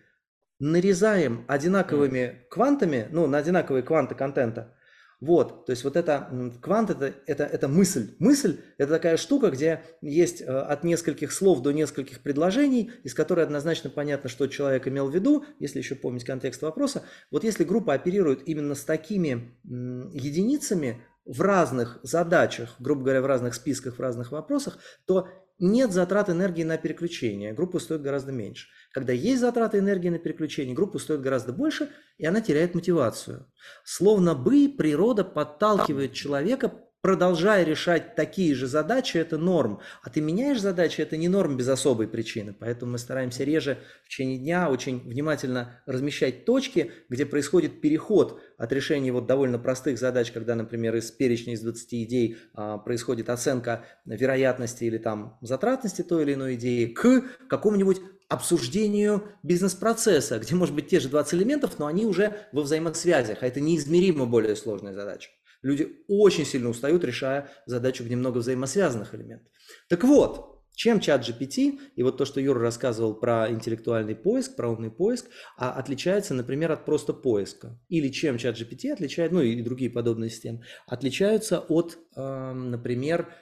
[0.58, 4.76] нарезаем одинаковыми квантами, ну, на одинаковые кванты контента,
[5.24, 6.28] вот, то есть вот это
[6.60, 8.14] квант, это, это, это мысль.
[8.18, 13.42] Мысль– это такая штука, где есть э, от нескольких слов до нескольких предложений, из которой
[13.44, 17.04] однозначно понятно, что человек имел в виду, если еще помнить контекст вопроса.
[17.30, 23.54] Вот если группа оперирует именно с такими единицами в разных задачах, грубо говоря, в разных
[23.54, 28.68] списках, в разных вопросах, то нет затрат энергии на переключение, группа стоит гораздо меньше.
[28.94, 33.50] Когда есть затраты энергии на переключение, группа стоит гораздо больше, и она теряет мотивацию.
[33.82, 36.72] Словно бы природа подталкивает человека
[37.04, 39.80] продолжая решать такие же задачи, это норм.
[40.02, 42.56] А ты меняешь задачи, это не норм без особой причины.
[42.58, 43.76] Поэтому мы стараемся реже
[44.06, 49.98] в течение дня очень внимательно размещать точки, где происходит переход от решения вот довольно простых
[49.98, 56.00] задач, когда, например, из перечня из 20 идей а, происходит оценка вероятности или там затратности
[56.00, 58.00] той или иной идеи, к какому-нибудь
[58.34, 63.46] обсуждению бизнес-процесса, где может быть те же 20 элементов, но они уже во взаимосвязях, а
[63.46, 65.30] это неизмеримо более сложная задача.
[65.62, 69.50] Люди очень сильно устают, решая задачу, где много взаимосвязанных элементов.
[69.88, 74.68] Так вот, чем чат GPT и вот то, что Юра рассказывал про интеллектуальный поиск, про
[74.68, 75.26] умный поиск,
[75.56, 77.80] а отличается, например, от просто поиска.
[77.88, 83.32] Или чем чат GPT отличает, ну и другие подобные системы, отличаются от, э, например,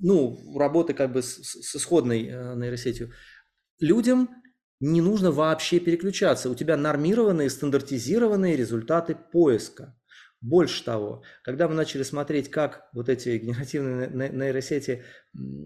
[0.00, 3.10] ну, работы как бы с, с исходной э, нейросетью.
[3.80, 4.30] Людям
[4.80, 6.50] не нужно вообще переключаться.
[6.50, 9.96] У тебя нормированные, стандартизированные результаты поиска.
[10.42, 15.04] Больше того, когда мы начали смотреть, как вот эти генеративные нейросети,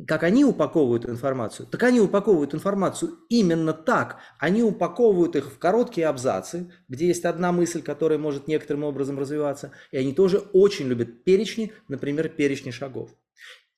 [0.05, 4.19] как они упаковывают информацию, так они упаковывают информацию именно так.
[4.41, 9.71] Они упаковывают их в короткие абзацы, где есть одна мысль, которая может некоторым образом развиваться,
[9.93, 13.15] и они тоже очень любят перечни, например, перечни шагов.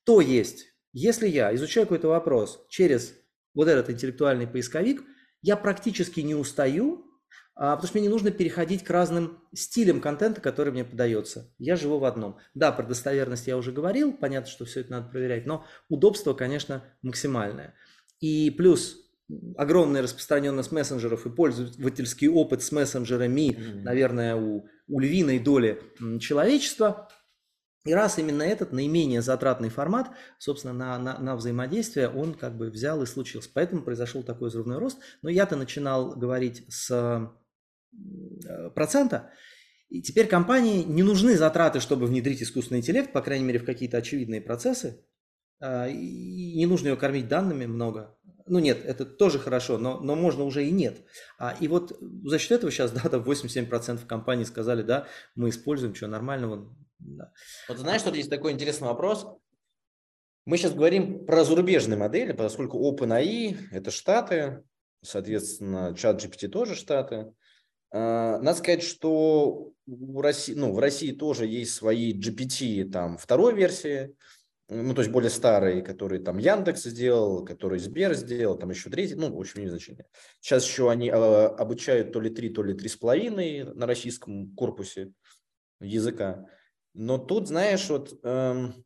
[0.05, 3.13] То есть, если я изучаю какой-то вопрос через
[3.57, 5.03] вот этот интеллектуальный поисковик,
[5.43, 7.07] я практически не устаю
[7.59, 11.51] а, потому что мне не нужно переходить к разным стилям контента, который мне подается.
[11.59, 12.37] Я живу в одном.
[12.55, 16.85] Да, про достоверность я уже говорил, понятно, что все это надо проверять, но удобство, конечно,
[17.01, 17.75] максимальное.
[18.21, 18.99] И плюс
[19.57, 23.83] огромная распространенность мессенджеров и пользовательский опыт с мессенджерами, mm-hmm.
[23.83, 25.81] наверное, у, у львиной доли
[26.21, 27.09] человечества.
[27.87, 32.71] И раз именно этот наименее затратный формат, собственно, на, на, на взаимодействие, он как бы
[32.71, 33.49] взял и случился.
[33.55, 34.99] Поэтому произошел такой взрывной рост.
[35.23, 37.31] Но я-то начинал говорить с
[38.47, 39.31] Э, процента.
[39.89, 43.99] И теперь компании не нужны затраты, чтобы внедрить искусственный интеллект, по крайней мере, в какие-то
[43.99, 45.05] очевидные процессы.
[45.61, 48.19] А, и не нужно ее кормить данными много.
[48.47, 51.03] Ну нет, это тоже хорошо, но, но можно уже и нет.
[51.39, 55.07] А, и вот за счет этого сейчас, да, там 87% компаний сказали, да,
[55.37, 56.77] мы используем, что нормального.
[56.99, 57.33] Да.
[57.69, 59.27] Вот знаешь, что есть такой интересный вопрос.
[60.45, 64.63] Мы сейчас говорим про зарубежные модели, поскольку OpenAI– это Штаты,
[65.03, 67.33] соответственно, чат GPT тоже Штаты.
[67.91, 73.55] А, надо сказать, что в России, ну, в России тоже есть свои GPT там второй
[73.55, 74.15] версии,
[74.69, 79.15] ну, то есть более старые, которые там Яндекс сделал, которые Сбер сделал, там еще третий,
[79.15, 80.07] ну, в общем, не значение.
[80.41, 84.55] Сейчас еще они а, обучают то ли три, то ли три с половиной на российском
[84.55, 85.13] корпусе
[85.81, 86.47] языка.
[86.99, 88.83] Но тут, знаешь, вот, эм,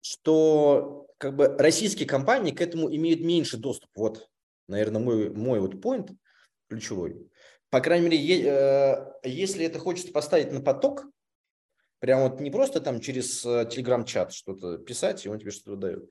[0.00, 3.90] что как бы российские компании к этому имеют меньше доступ.
[3.96, 4.28] Вот,
[4.68, 6.16] наверное, мой, мой вот point–
[6.68, 7.28] ключевой.
[7.70, 11.06] По крайней мере, э, если это хочется поставить на поток,
[11.98, 16.08] прям вот не просто там через телеграм-чат что-то писать, и он тебе что-то дает,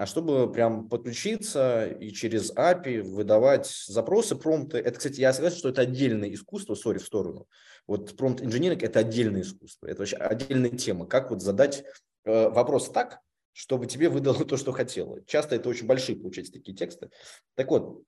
[0.00, 4.78] а чтобы прям подключиться и через API выдавать запросы, промпты.
[4.78, 7.46] Это, кстати, я согласен, что это отдельное искусство, сори, в сторону.
[7.86, 11.04] Вот промпт инжиниринг– это отдельное искусство, это вообще отдельная тема.
[11.04, 11.84] Как вот задать
[12.24, 13.20] э, вопрос так,
[13.52, 15.22] чтобы тебе выдало то, что хотело.
[15.26, 17.10] Часто это очень большие, получаются такие тексты.
[17.54, 18.02] Так вот,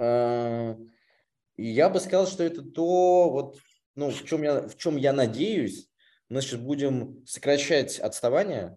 [0.00, 0.76] э,
[1.56, 3.58] я бы сказал, что это то, вот,
[3.94, 5.88] ну, в чем я, в чем я надеюсь,
[6.28, 8.76] мы сейчас будем сокращать отставание,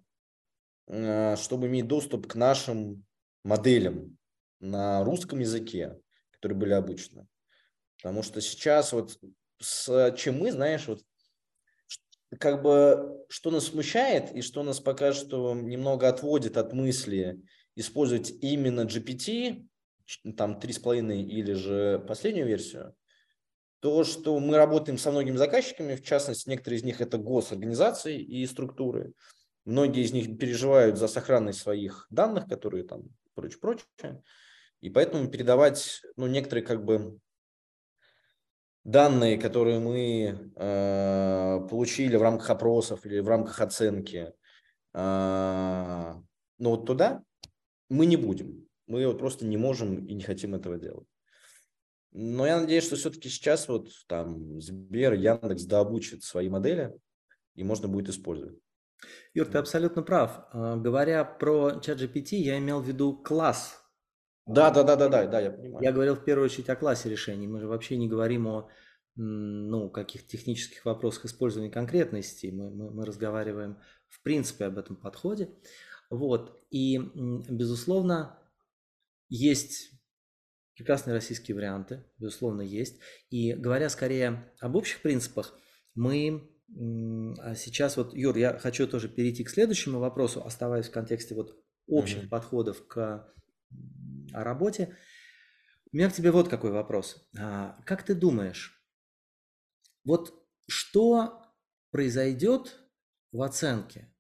[0.88, 3.06] чтобы иметь доступ к нашим
[3.44, 4.18] моделям
[4.60, 5.98] на русском языке,
[6.32, 7.28] которые были обучены.
[7.98, 9.18] Потому что сейчас вот
[9.60, 11.02] с чем мы, знаешь, вот
[12.40, 17.42] как бы что нас смущает и что нас пока что немного отводит от мысли
[17.76, 19.68] использовать именно GPT
[20.36, 22.96] там 3,5 или же последнюю версию,
[23.80, 28.46] то, что мы работаем со многими заказчиками, в частности, некоторые из них это госорганизации и
[28.48, 29.14] структуры,
[29.68, 33.04] многие из них переживают за сохранность своих данных, которые там
[33.36, 34.24] прочее, прочее,
[34.80, 37.20] и поэтому передавать, ну, некоторые как бы
[38.86, 44.34] данные, которые мы э, получили в рамках опросов или в рамках оценки,
[44.94, 46.14] э,
[46.60, 47.22] ну, вот туда
[47.90, 48.68] мы не будем.
[48.88, 51.08] Мы вот просто не можем и не хотим этого делать.
[52.14, 56.94] Но я надеюсь, что все-таки сейчас вот там Сбер, Яндекс дообучит свои модели,
[57.56, 58.58] и можно будет использовать.
[59.34, 60.48] Юр, ты абсолютно прав.
[60.52, 63.84] А, говоря про ChatGPT, я имел в виду класс.
[64.46, 65.84] Да, да, да, да, да, да, я понимаю.
[65.84, 67.48] Я говорил в первую очередь о классе решений.
[67.48, 68.70] Мы же вообще не говорим о
[69.16, 72.48] ну, каких технических вопросах использования конкретности.
[72.48, 73.80] Мы, мы, мы разговариваем
[74.10, 75.50] в принципе об этом подходе.
[76.10, 76.58] Вот.
[76.70, 76.98] И,
[77.50, 78.40] безусловно,
[79.28, 79.92] есть
[80.76, 83.00] прекрасные российские варианты, безусловно, есть.
[83.30, 85.58] И говоря скорее об общих принципах,
[85.96, 91.58] мы сейчас вот, Юр, я хочу тоже перейти к следующему вопросу, оставаясь в контексте вот
[91.88, 92.30] общих mm-hmm.
[92.30, 93.34] подходов к
[94.34, 94.98] работе.
[95.92, 97.28] У меня к тебе вот какой вопрос.
[97.40, 98.84] А, как ты думаешь,
[100.04, 101.42] вот что
[101.92, 102.78] произойдет
[103.32, 104.14] в оценке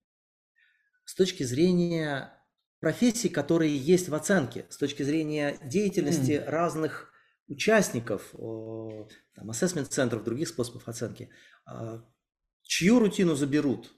[1.05, 2.33] с точки зрения
[2.79, 6.45] профессий, которые есть в оценке, с точки зрения деятельности mm.
[6.45, 7.11] разных
[7.47, 8.33] участников,
[9.33, 11.29] там, ассессмент-центров, других способов оценки,
[11.65, 12.03] а,
[12.67, 13.95] чью рутину заберут?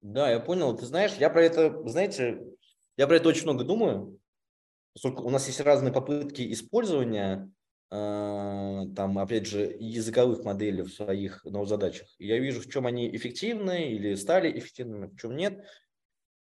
[0.00, 0.76] Да, я понял.
[0.76, 2.40] Ты знаешь, я про это, знаете,
[2.96, 4.20] я про это очень много думаю.
[4.92, 7.50] Поскольку у нас есть разные попытки использования
[7.88, 12.08] а, там, опять же, языковых моделей в своих новых задачах.
[12.18, 15.64] Я вижу, в чем они эффективны или стали эффективными, в чем нет.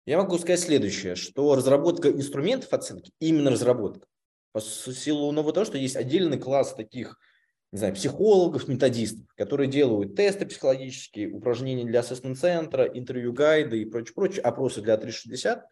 [0.05, 4.07] Я могу сказать следующее, что разработка инструментов оценки, именно разработка,
[4.51, 7.17] по силу ну, того, что есть отдельный класс таких,
[7.71, 14.81] не знаю, психологов, методистов, которые делают тесты психологические, упражнения для ассессмент-центра, интервью-гайды и прочее-прочее, опросы
[14.81, 15.65] для 360.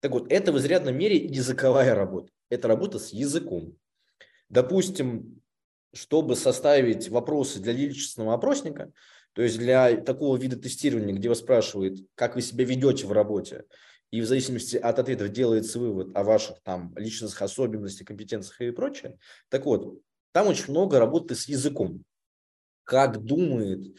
[0.00, 2.30] Так вот, это в изрядной мере языковая работа.
[2.50, 3.76] Это работа с языком.
[4.50, 5.40] Допустим,
[5.94, 8.92] чтобы составить вопросы для личностного опросника,
[9.32, 13.64] то есть для такого вида тестирования, где вас спрашивают, как вы себя ведете в работе,
[14.10, 19.18] и в зависимости от ответов делается вывод о ваших там личностных особенностях, компетенциях и прочее.
[19.50, 20.00] Так вот,
[20.38, 22.04] там очень много работы с языком.
[22.84, 23.92] Как думает,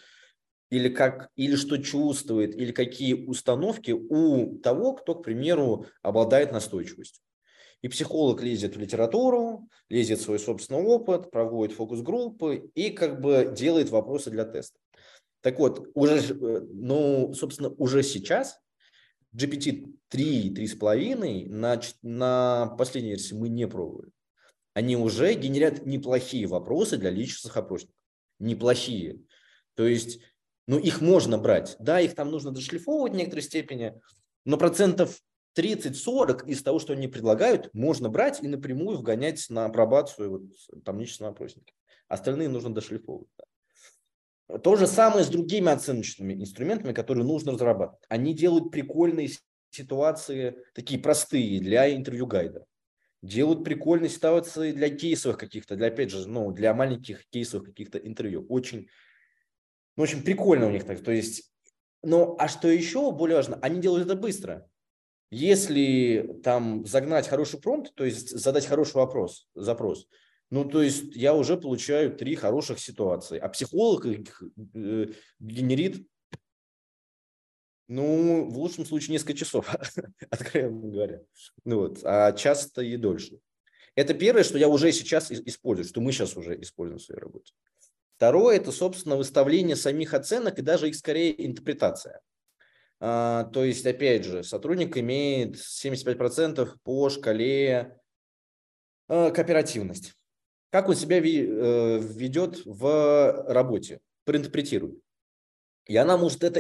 [0.70, 7.22] или, как, или что чувствует, или какие установки у того, кто, к примеру, обладает настойчивостью.
[7.82, 13.54] И психолог лезет в литературу, лезет в свой собственный опыт, проводит фокус-группы и как бы
[13.54, 14.80] делает вопросы для теста.
[15.42, 18.62] Так вот, уже, э, ну, собственно, уже сейчас
[19.36, 24.14] GPT 3, 3,5 на, на последней версии мы не пробовали.
[24.74, 27.96] Они уже генерят неплохие вопросы для личностных опросников.
[28.40, 29.22] Неплохие.
[29.76, 30.20] То есть,
[30.68, 31.76] ну, их можно брать.
[31.80, 34.00] Да, их там нужно дошлифовывать в некоторой степени,
[34.46, 35.20] но процентов
[35.58, 41.00] 30-40 из того, что они предлагают, можно брать и напрямую вгонять на апробацию вот, там
[41.00, 41.74] личного опросника.
[42.08, 43.30] Остальные нужно дошлифовывать.
[43.38, 44.58] Да.
[44.60, 48.04] То же самое с другими оценочными инструментами, которые нужно разрабатывать.
[48.10, 49.30] Они делают прикольные
[49.70, 52.66] ситуации, такие простые для интервью-гайда.
[53.22, 58.46] Делают прикольные ситуации для кейсовых каких-то, для, опять же, ну, для маленьких кейсовых каких-то интервью.
[58.48, 58.88] Очень,
[59.98, 61.04] ну, очень прикольно у них так.
[61.04, 61.52] То есть,
[62.02, 64.70] ну, а что еще более важно, они делают это быстро.
[65.32, 70.08] Если там загнать хороший промпт, то есть задать хороший вопрос, запрос,
[70.50, 74.42] ну, то есть я уже получаю три хороших ситуации, а психолог их
[74.74, 75.08] э,
[75.40, 76.08] генерит,
[77.90, 79.68] ну, в лучшем случае несколько часов,
[80.30, 81.22] откровенно говоря,
[81.66, 83.40] ну, вот, а часто и дольше.
[83.96, 87.52] Это первое, что я уже сейчас использую, что мы сейчас уже используем в своей работе.
[88.16, 92.22] Второе– это, собственно, выставление самих оценок и даже их скорее интерпретация.
[93.00, 97.98] А, то есть, опять же, сотрудник имеет 75% по шкале
[99.08, 100.14] а, кооперативность.
[100.70, 105.00] Как он себя э, ведет в работе, проинтерпретирует.
[105.88, 106.60] И она может это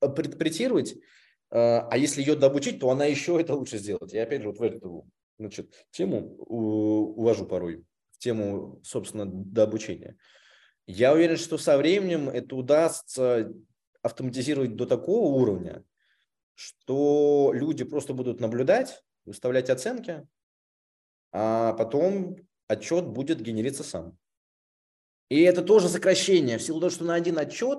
[0.00, 0.96] интерпретировать,
[1.50, 4.12] а, а если ее дообучить, то она еще это лучше сделать.
[4.12, 5.06] Я опять же вот в эту
[5.38, 10.16] значит, тему увожу порой, в тему, собственно, дообучения.
[10.86, 13.52] Я уверен, что со временем это удастся
[14.02, 15.84] автоматизировать до такого уровня,
[16.54, 20.26] что люди просто будут наблюдать, выставлять оценки,
[21.32, 22.36] а потом
[22.66, 24.18] отчет будет генериться сам.
[25.28, 26.58] И это тоже сокращение.
[26.58, 27.78] В силу того, что на один отчет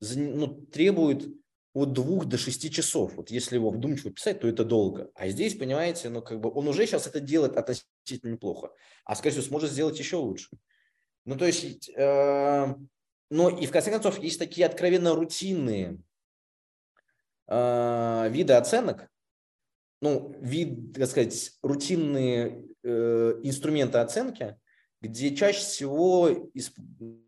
[0.00, 1.28] ну, требует
[1.74, 3.14] от двух до шести часов.
[3.14, 5.10] Вот если его вдумчиво писать, то это долго.
[5.14, 8.72] А здесь, понимаете, ну как бы он уже сейчас это делает относительно неплохо.
[9.04, 10.48] А, скорее всего, сможет сделать еще лучше.
[11.24, 12.74] Ну, то есть, э,
[13.30, 15.98] но и в конце концов есть такие откровенно рутинные
[17.46, 19.08] э, виды оценок,
[20.00, 24.58] ну, вид, так сказать, рутинные э, инструменты оценки,
[25.02, 26.30] где чаще всего,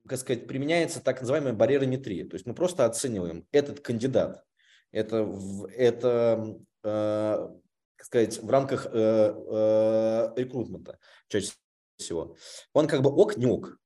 [0.06, 2.26] как сказать, применяется так называемая барьерометрия.
[2.26, 4.44] То есть мы просто оцениваем этот кандидат.
[4.92, 5.28] Это,
[5.76, 7.48] это э,
[7.96, 11.50] как сказать, в рамках э, э, рекрутмента чаще
[11.96, 12.36] всего,
[12.72, 13.76] он как бы ок, не ок.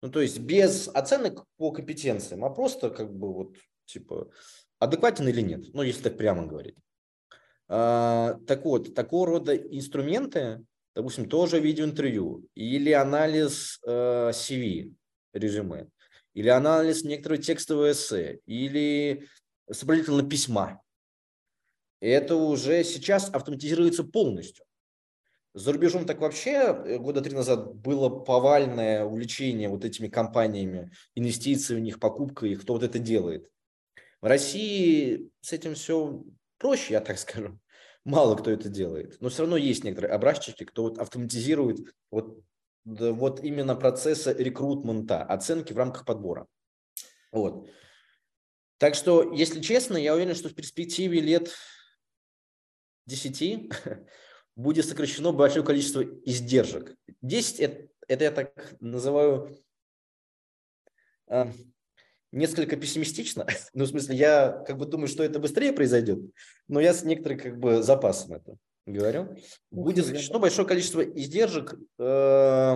[0.00, 4.30] Ну, то есть без оценок по компетенциям, а просто как бы вот, типа,
[4.78, 6.76] адекватен или нет, ну, если так прямо говорить.
[7.66, 10.64] А, так вот, такого рода инструменты,
[10.98, 14.92] допустим, тоже видеоинтервью или анализ э, CV,
[15.32, 15.86] резюме,
[16.34, 19.28] или анализ некоторого текстового эссе, или
[19.70, 20.82] сопроводительного письма.
[22.00, 24.64] Это уже сейчас автоматизируется полностью.
[25.54, 31.76] За рубежом так вообще э, года три назад было повальное увлечение вот этими компаниями, инвестиции
[31.76, 33.48] в них, покупка их, кто вот это делает.
[34.20, 36.24] В России с этим все
[36.58, 37.56] проще, я так скажу.
[38.08, 39.20] Мало кто это делает.
[39.20, 42.42] Но все равно есть некоторые образчики, кто вот автоматизирует вот,
[42.86, 46.46] вот именно процессы рекрутмента, оценки в рамках подбора.
[47.32, 47.68] Вот.
[48.78, 51.54] Так что, если честно, я уверен, что в перспективе лет
[53.04, 53.70] 10
[54.56, 56.96] будет сокращено большое количество издержек.
[57.20, 59.54] 10 это, это я так называю
[61.26, 61.52] э,
[62.32, 63.46] несколько пессимистично.
[63.74, 66.20] ну, в смысле, я как бы думаю, что это быстрее произойдет,
[66.68, 68.56] но я с некоторым как бы запасом это
[68.86, 69.36] говорю.
[69.70, 72.74] Будет сокращено большое количество издержек, э,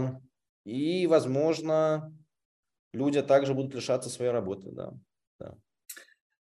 [0.65, 2.15] и, возможно,
[2.93, 4.95] люди также будут лишаться своей работы, да.
[5.41, 5.57] да.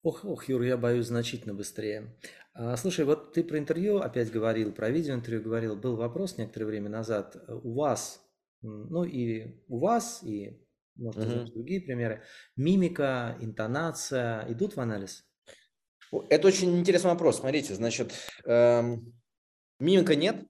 [0.02, 2.16] Ох, ох, Юр, я боюсь значительно быстрее.
[2.54, 5.76] А, слушай, вот ты про интервью опять говорил, про видеоинтервью говорил.
[5.76, 7.36] Был вопрос некоторое время назад.
[7.48, 8.22] У вас,
[8.60, 10.61] ну и у вас, и
[10.96, 12.22] может uh другие примеры,
[12.56, 15.24] мимика, интонация идут в анализ?
[16.28, 17.38] Это очень интересный вопрос.
[17.38, 18.12] Смотрите, значит,
[18.44, 19.14] эм,
[19.80, 20.44] мимика нет,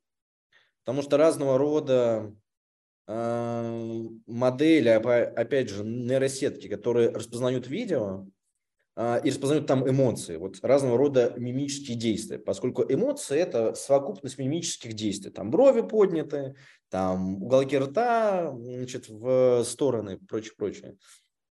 [0.85, 2.35] потому что разного рода
[3.07, 8.27] э, модели, опять же, нейросетки, которые распознают видео,
[8.97, 15.31] и распознают там эмоции, вот разного рода мимические действия, поскольку эмоции– это совокупность мимических действий.
[15.31, 16.57] Там брови подняты,
[16.91, 20.97] там уголки рта значит, в стороны, прочее, прочее.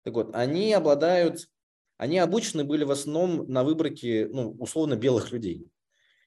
[0.03, 1.47] Так вот, они обладают,
[1.99, 5.69] они обучены были в основном на выборке, ну, условно, белых людей.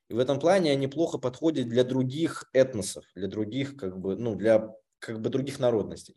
[0.09, 4.35] И в этом плане они плохо подходят для других этносов, для других, как бы, ну,
[4.35, 6.15] для как бы других народностей.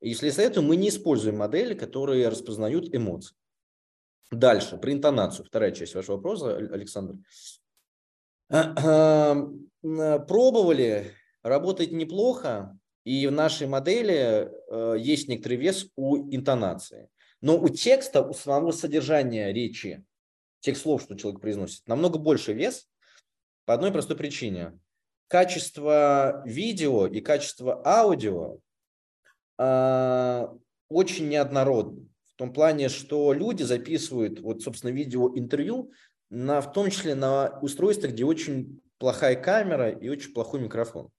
[0.00, 3.34] И вследствие этого мы не используем модели, которые распознают эмоции.
[4.34, 5.46] Дальше, про интонацию.
[5.46, 7.16] Вторая часть вашего вопроса, Александр.
[9.80, 11.12] Пробовали,
[11.42, 17.10] работает неплохо, и в нашей модели э, есть некоторый вес у интонации.
[17.42, 20.04] Но у текста, у самого содержания речи,
[20.60, 22.88] тех слов, что человек произносит, намного больше вес
[23.66, 24.78] по одной простой причине.
[25.28, 28.58] Качество видео и качество аудио
[29.58, 30.48] э,
[30.88, 32.08] очень неоднородны.
[32.34, 35.92] В том плане, что люди записывают, вот, собственно, видеоинтервью,
[36.30, 41.10] на, в том числе на устройствах, где очень плохая камера и очень плохой микрофон.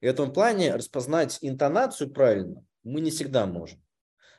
[0.00, 3.82] И в этом плане распознать интонацию правильно мы не всегда можем.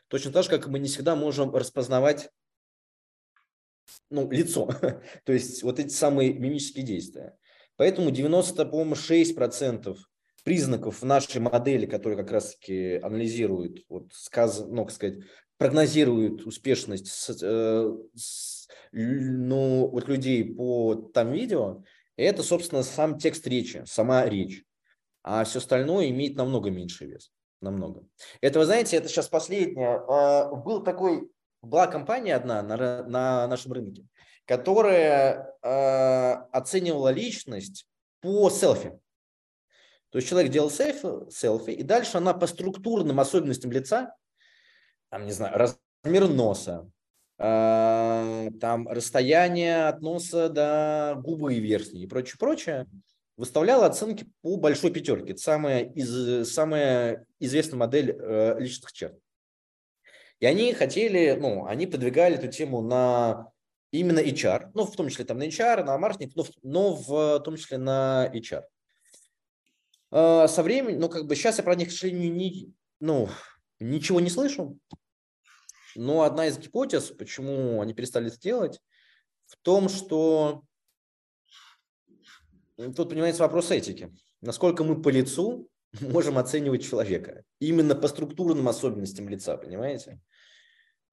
[0.10, 2.30] Точно так же, как мы не всегда можем распознавать
[4.12, 4.70] ну, лицо,
[5.26, 7.36] то есть вот эти самые мимические действия.
[7.78, 9.98] Поэтому 96%
[10.44, 15.24] признаков в нашей модели, которые как раз-таки анализируют, вот, сказ, ну, сказать,
[15.64, 17.08] прогнозирует успешность
[17.42, 21.84] э, с, ну, вот людей по там видео,
[22.18, 24.66] это, собственно, сам текст речи, сама речь.
[25.22, 27.32] А все остальное имеет намного меньший вес.
[27.62, 28.04] Намного.
[28.42, 30.04] Это, вы знаете, это сейчас последнее.
[30.06, 34.06] А, был такой, была компания одна на, на нашем рынке,
[34.46, 37.88] которая а, оценивала личность
[38.20, 39.00] по селфи.
[40.10, 44.14] То есть человек делал селфи, селфи, и дальше она по структурным особенностям лица
[45.14, 46.90] там, не знаю, размер носа,
[47.38, 52.88] э, там расстояние от носа до губы верхней и прочее, прочее,
[53.38, 55.34] выставляла оценки по большой пятерке.
[55.34, 59.16] Это самая, из, самая известная модель э, личных черт.
[60.40, 63.52] И они хотели, ну, они продвигали эту тему на
[63.92, 67.56] именно HR, ну, в том числе там на HR, на маркетинг, но, но в том
[67.56, 68.64] числе на HR.
[70.10, 73.30] Э, со временем, ну, как бы сейчас я про них, к сожалению, не, ну,
[73.80, 74.80] ничего не слышу,
[75.96, 78.80] но одна из гипотез, почему они перестали это делать,
[79.46, 80.64] в том, что
[82.78, 84.14] тут понимается вопрос этики.
[84.42, 85.70] Насколько мы по лицу
[86.02, 87.44] можем оценивать человека?
[87.60, 90.20] Именно по структурным особенностям лица, понимаете?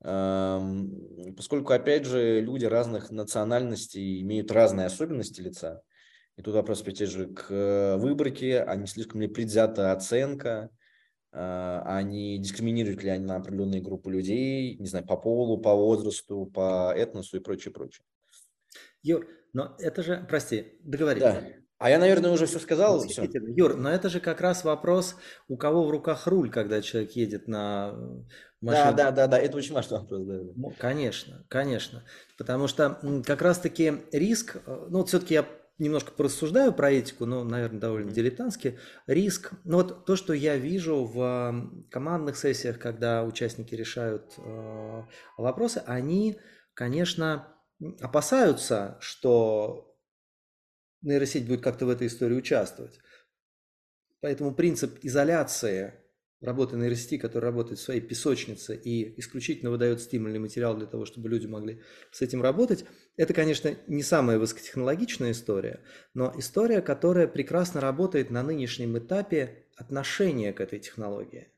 [0.03, 5.83] Поскольку, опять же, люди разных национальностей имеют разные особенности лица.
[6.37, 10.70] И тут вопрос, опять же, к выборке, а не слишком ли предвзята оценка,
[11.33, 15.74] а, а не дискриминируют ли они на определенные группы людей, не знаю, по полу, по
[15.74, 18.05] возрасту, по этносу и прочее, прочее.
[19.03, 21.20] Юр, но это же, прости, договори.
[21.20, 21.43] Да.
[21.78, 23.01] А я, наверное, уже все сказал.
[23.09, 23.26] Все.
[23.57, 25.16] Юр, но это же как раз вопрос,
[25.49, 27.95] у кого в руках руль, когда человек едет на
[28.61, 28.85] машине.
[28.85, 30.20] Да, да, да, да, это очень важный вопрос.
[30.26, 30.70] Да.
[30.78, 32.05] Конечно, конечно.
[32.37, 35.47] Потому что как раз-таки риск, э, ну, все-таки я
[35.81, 38.78] немножко порассуждаю про этику, но, наверное, довольно дилетантски.
[39.07, 45.03] Риск, ну вот то, что я вижу в командных сессиях, когда участники решают э,
[45.39, 46.39] вопросы, они,
[46.74, 47.57] конечно,
[48.01, 49.97] опасаются, что
[51.03, 53.01] нейросеть будет как-то в этой истории участвовать.
[54.20, 55.95] Поэтому принцип изоляции
[56.41, 61.28] работы нейросети, которая работает в своей песочнице и исключительно выдает стимульный материал для того, чтобы
[61.28, 61.80] люди могли
[62.12, 62.84] с этим работать,
[63.16, 65.80] это, конечно, не самая высокотехнологичная история,
[66.14, 71.49] но история, которая прекрасно работает на нынешнем этапе отношения к этой технологии.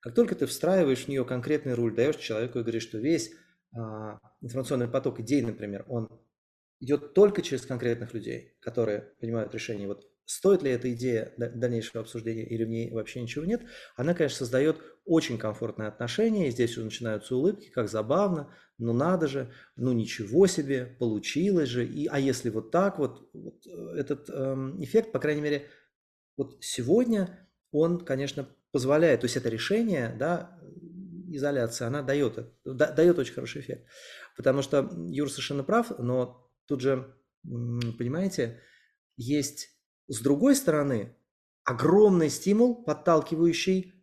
[0.00, 3.32] Как только ты встраиваешь в нее конкретный руль, даешь человеку и говоришь, что весь
[3.74, 6.08] а, информационный поток идей, например, он
[6.80, 12.46] идет только через конкретных людей, которые принимают решение, вот стоит ли эта идея дальнейшего обсуждения
[12.46, 13.62] или в ней вообще ничего нет,
[13.96, 19.26] она, конечно, создает очень комфортные отношения, и здесь уже начинаются улыбки, как забавно, ну надо
[19.26, 24.30] же, ну ничего себе, получилось же, и, а если вот так вот, вот э, этот
[24.30, 25.66] эм, эффект, по крайней мере,
[26.36, 30.58] вот сегодня он, конечно, позволяет, то есть это решение, да,
[31.28, 33.86] изоляция, она дает, дает очень хороший эффект.
[34.36, 38.60] Потому что Юр совершенно прав, но Тут же, понимаете,
[39.16, 39.71] есть
[40.08, 41.16] с другой стороны
[41.64, 43.94] огромный стимул, подталкивающий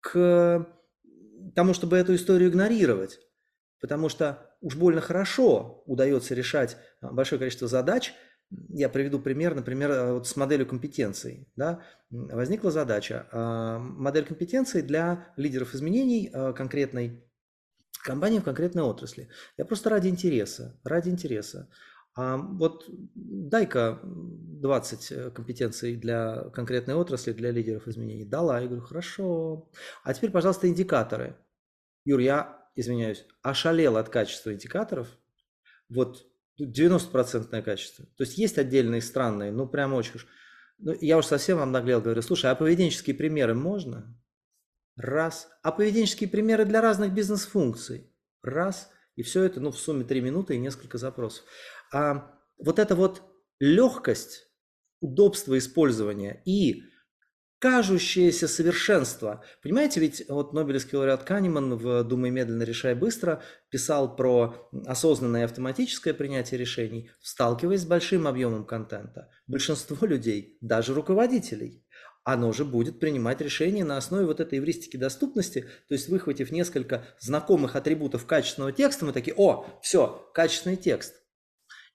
[0.00, 0.66] к
[1.54, 3.20] тому, чтобы эту историю игнорировать.
[3.80, 8.12] Потому что уж больно хорошо удается решать а, большое количество задач.
[8.68, 11.48] Я приведу пример, например, э, вот с моделью компетенций.
[11.56, 11.82] Да?
[12.10, 13.26] Возникла задача.
[13.32, 17.24] А, модель компетенций для лидеров изменений э, конкретной
[18.04, 19.28] компании в конкретной отрасли.
[19.56, 21.68] Я просто ради интереса, ради интереса.
[22.22, 28.26] А вот дай-ка 20 э, компетенций для конкретной отрасли, для лидеров изменений.
[28.26, 28.60] Дала.
[28.60, 29.70] Я говорю, хорошо.
[30.04, 31.38] А теперь, пожалуйста, индикаторы.
[32.04, 35.08] Юр, я, извиняюсь, ошалел от качества индикаторов.
[35.88, 36.26] Вот
[36.60, 38.04] 90% качество.
[38.04, 40.20] То есть есть отдельные странные, ну прям очень.
[40.76, 44.14] Ну, я уж совсем вам наглел, говорю, слушай, а поведенческие примеры можно?
[44.96, 45.48] Раз.
[45.62, 48.12] А поведенческие примеры для разных бизнес-функций.
[48.42, 48.90] Раз.
[49.16, 51.44] И все это, ну, в сумме 3 минуты и несколько запросов.
[51.92, 53.22] А вот эта вот
[53.58, 54.48] легкость,
[55.00, 56.84] удобство использования и
[57.60, 59.44] кажущееся совершенство.
[59.62, 66.14] Понимаете, ведь вот Нобелевский лауреат Канеман в «Думай медленно, решай быстро» писал про осознанное автоматическое
[66.14, 69.28] принятие решений, сталкиваясь с большим объемом контента.
[69.46, 71.84] Большинство людей, даже руководителей,
[72.24, 77.04] оно же будет принимать решения на основе вот этой эвристики доступности, то есть выхватив несколько
[77.18, 81.19] знакомых атрибутов качественного текста, мы такие, о, все, качественный текст.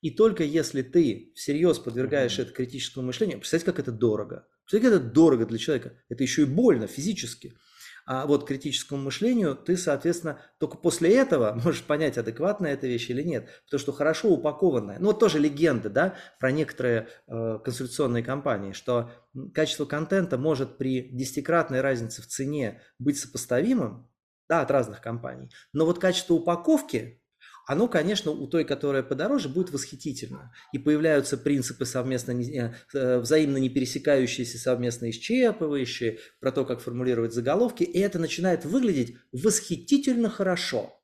[0.06, 4.48] И только если ты всерьез подвергаешь это критическому мышлению, представьте, как это дорого.
[4.64, 5.98] Представьте, как это дорого для человека.
[6.10, 7.58] Это еще и больно физически
[8.06, 13.24] а вот критическому мышлению, ты, соответственно, только после этого можешь понять, адекватная эта вещь или
[13.24, 13.50] нет.
[13.66, 19.12] Потому что хорошо упакованная, ну вот тоже легенда, да, про некоторые э, консультационные компании, что
[19.54, 24.08] качество контента может при десятикратной разнице в цене быть сопоставимым,
[24.48, 25.50] да, от разных компаний.
[25.74, 27.24] Но вот качество упаковки
[27.68, 30.54] оно, конечно, у той, которая подороже, будет восхитительно.
[30.72, 37.34] И появляются принципы совместно, э, э, взаимно не пересекающиеся, совместно исчерпывающие, про то, как формулировать
[37.34, 40.95] заголовки, и это начинает выглядеть восхитительно хорошо.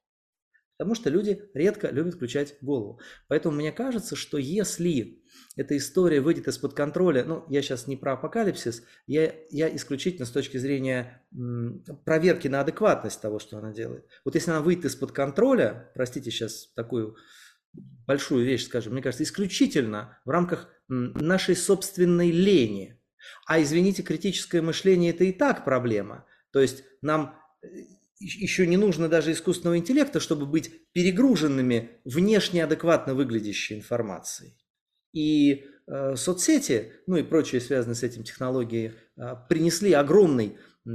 [0.82, 3.00] Потому что люди редко любят включать голову.
[3.28, 5.22] Поэтому мне кажется, что если
[5.56, 10.32] эта история выйдет из-под контроля, ну, я сейчас не про апокалипсис, я, я исключительно с
[10.32, 14.08] точки зрения м, проверки на адекватность того, что она делает.
[14.26, 17.16] Вот если она выйдет из-под контроля, простите сейчас такую
[18.08, 23.00] большую вещь скажем, мне кажется, исключительно в рамках нашей собственной лени.
[23.46, 26.26] А извините, критическое мышление это и так проблема.
[26.52, 27.68] То есть нам э,
[28.22, 34.56] еще не нужно даже искусственного интеллекта, чтобы быть перегруженными внешне адекватно выглядящей информацией.
[35.14, 40.90] И э, соцсети, ну и прочие связанные с этим технологии, э, принесли огромный, э,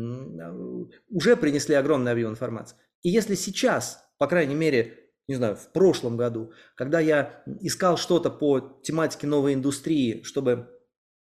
[1.08, 2.76] уже принесли огромный объем информации.
[3.02, 4.98] И если сейчас, по крайней мере,
[5.28, 10.68] не знаю, в прошлом году, когда я искал что-то по тематике новой индустрии, чтобы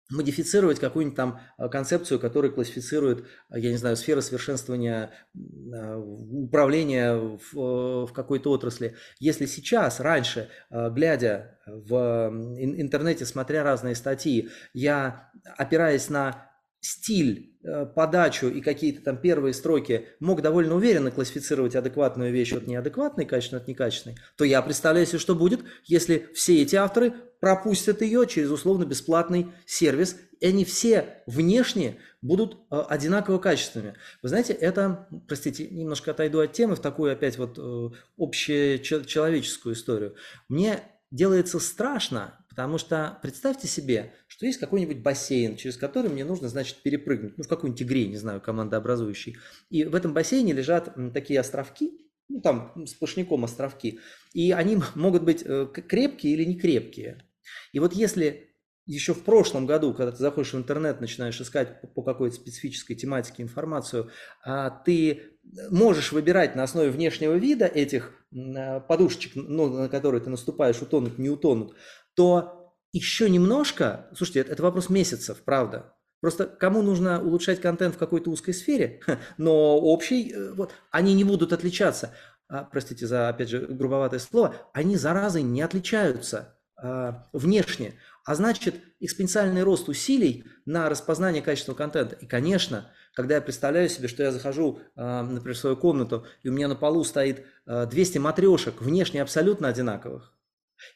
[0.09, 7.15] модифицировать какую-нибудь там э, концепцию, которая классифицирует, э, я не знаю, сферы совершенствования э, управления
[7.15, 8.95] в, в какой-то отрасли.
[9.19, 16.52] Если сейчас, раньше, глядя в интернете, смотря разные статьи, я, опираясь на
[16.83, 22.67] стиль, э, подачу и какие-то там первые строки мог довольно уверенно классифицировать адекватную вещь от
[22.67, 28.01] неадекватной, качественной от некачественной, то я представляю себе, что будет, если все эти авторы пропустят
[28.01, 33.95] ее через условно бесплатный сервис, и они все внешне будут э, одинаково качественными.
[34.21, 40.15] Вы знаете, это, простите, немножко отойду от темы в такую опять вот э, общечеловеческую историю.
[40.49, 40.81] Мне
[41.11, 46.83] делается страшно, потому что представьте себе, что есть какой-нибудь бассейн, через который мне нужно, значит,
[46.83, 49.37] перепрыгнуть, ну, в какой-нибудь игре, не знаю, командообразующий.
[49.71, 51.91] И в этом бассейне лежат такие островки,
[52.29, 53.99] ну, там сплошняком островки,
[54.33, 57.25] и они могут быть э, крепкие или не крепкие.
[57.71, 58.53] И вот если
[58.85, 63.41] еще в прошлом году, когда ты заходишь в интернет, начинаешь искать по какой-то специфической тематике
[63.41, 64.11] информацию,
[64.43, 65.39] а ты
[65.69, 71.17] можешь выбирать на основе внешнего вида этих э, подушечек, ну, на которые ты наступаешь, утонут,
[71.17, 71.75] не утонут,
[72.15, 75.95] то еще немножко, слушайте, это, это вопрос месяцев, правда.
[76.21, 79.01] Просто кому нужно улучшать контент в какой-то узкой сфере,
[79.37, 82.13] но общий, э, вот, они не будут отличаться.
[82.47, 87.95] А, простите за, опять же, грубоватое слово, они, заразы, не отличаются а, внешне.
[88.25, 92.15] А значит, экспоненциальный рост усилий на распознание качественного контента.
[92.15, 96.49] И, конечно, когда я представляю себе, что я захожу, а, например, в свою комнату, и
[96.49, 100.33] у меня на полу стоит 200 матрешек, внешне абсолютно одинаковых,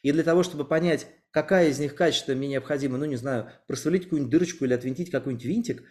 [0.02, 4.04] и для того, чтобы понять, какая из них качество мне необходимо, ну, не знаю, просверлить
[4.04, 5.84] какую-нибудь дырочку или отвинтить какой-нибудь винтик,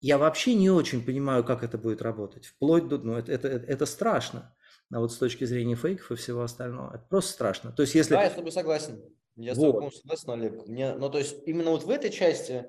[0.00, 2.46] я вообще не очень понимаю, как это будет работать.
[2.46, 4.54] Вплоть до, ну, это, это, это страшно.
[4.92, 7.72] А вот с точки зрения фейков и всего остального, это просто страшно.
[7.72, 8.14] То есть, если...
[8.14, 9.02] Да, я с тобой согласен.
[9.36, 10.66] Я с тобой согласен, Олег.
[10.66, 12.66] Мне, ну, то есть, именно вот в этой части,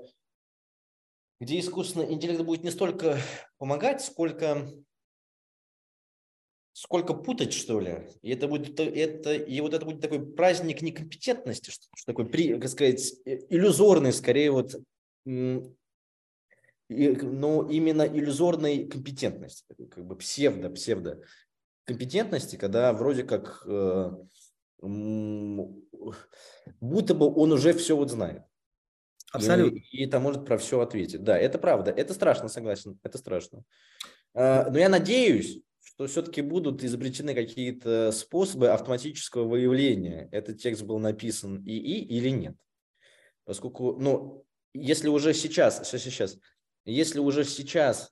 [1.39, 3.17] где искусственный интеллект будет не столько
[3.57, 4.69] помогать, сколько
[6.73, 8.07] сколько путать, что ли.
[8.21, 12.59] И это будет, это, и вот это будет такой праздник некомпетентности, что, что такой, при,
[12.59, 14.75] как сказать, иллюзорный, скорее вот,
[15.25, 15.77] но
[16.89, 21.21] именно иллюзорной компетентности, как бы псевдо, псевдо
[21.85, 24.11] компетентности, когда вроде как э,
[26.79, 28.43] будто бы он уже все вот знает.
[29.31, 29.77] Абсолютно.
[29.77, 31.23] И, и это может про все ответить.
[31.23, 31.91] Да, это правда.
[31.91, 32.99] Это страшно, согласен.
[33.03, 33.63] Это страшно.
[34.33, 35.61] Э, но я надеюсь,
[36.01, 42.55] что все-таки будут изобретены какие-то способы автоматического выявления, этот текст был написан ИИ или нет.
[43.45, 44.43] Поскольку, ну,
[44.73, 46.37] если уже сейчас, сейчас, сейчас,
[46.85, 48.11] если уже сейчас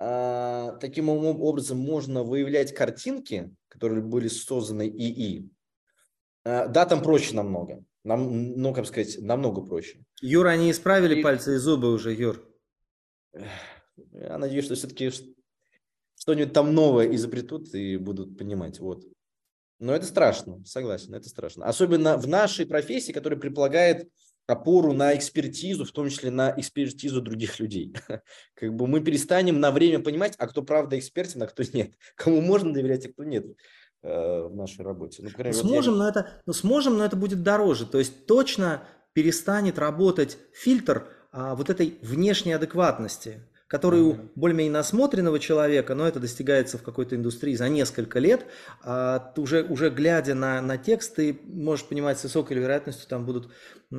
[0.00, 5.48] а, таким образом можно выявлять картинки, которые были созданы ИИ,
[6.44, 7.84] а, да, там проще намного.
[8.02, 10.04] Нам, ну, как сказать, намного проще.
[10.20, 11.22] Юр, они исправили и...
[11.22, 12.44] пальцы и зубы уже, Юр.
[14.12, 15.12] Я надеюсь, что все-таки
[16.20, 18.78] что-нибудь там новое изобретут и будут понимать.
[18.78, 19.04] Вот.
[19.78, 21.64] Но это страшно, согласен, это страшно.
[21.64, 24.06] Особенно в нашей профессии, которая предполагает
[24.46, 27.94] опору на экспертизу, в том числе на экспертизу других людей.
[28.54, 31.94] Как бы мы перестанем на время понимать, а кто правда экспертен, а кто нет.
[32.16, 33.46] Кому можно доверять, а кто нет
[34.02, 35.22] э, в нашей работе.
[35.22, 36.04] Ну, например, сможем, вот я...
[36.04, 37.86] но это, ну, сможем, но это будет дороже.
[37.86, 38.82] То есть точно
[39.14, 43.40] перестанет работать фильтр а, вот этой внешней адекватности
[43.70, 48.44] который у более-менее насмотренного человека, но это достигается в какой-то индустрии за несколько лет,
[48.82, 53.48] а, уже, уже глядя на, на текст, ты можешь понимать с высокой вероятностью, там будут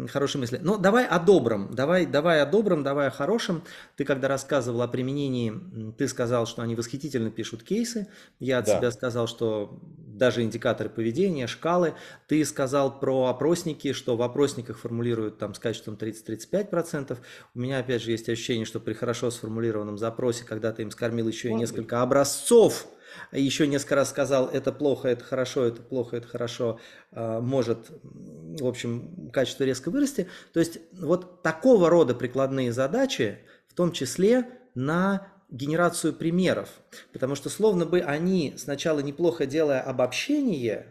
[0.10, 0.60] хорошие мысли.
[0.62, 3.64] Но давай о добром, давай, давай о добром, давай о хорошем.
[3.98, 5.54] Ты когда рассказывал о применении,
[5.98, 8.08] ты сказал, что они восхитительно пишут кейсы.
[8.40, 8.78] Я от да.
[8.78, 11.94] себя сказал, что даже индикаторы поведения, шкалы.
[12.28, 17.18] Ты сказал про опросники, что в опросниках формулируют там с качеством 30-35%.
[17.54, 21.28] У меня опять же есть ощущение, что при хорошо сформулированном запросе, когда ты им скормил
[21.28, 22.88] еще и несколько образцов,
[23.32, 26.80] еще несколько раз сказал, это плохо, это хорошо, это плохо, это хорошо,
[27.12, 30.28] а, может, в общем, качество резко вырасти.
[30.54, 36.70] То есть вот такого рода прикладные задачи, в том числе на генерацию примеров,
[37.12, 40.88] потому что словно бы они сначала неплохо делая обобщение,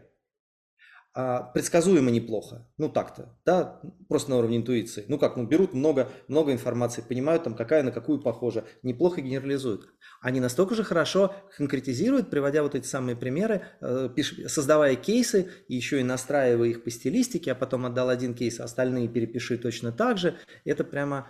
[1.12, 2.68] предсказуемо неплохо.
[2.78, 5.04] Ну так-то, да, просто на уровне интуиции.
[5.08, 9.88] Ну как, ну берут много, много информации, понимают там, какая на какую похожа, неплохо генерализуют.
[10.20, 14.10] Они настолько же хорошо конкретизируют, приводя вот эти самые примеры, э,
[14.46, 19.08] создавая кейсы, еще и настраивая их по стилистике, а потом отдал один кейс, а остальные
[19.08, 20.36] перепиши точно так же.
[20.64, 21.26] Это прямо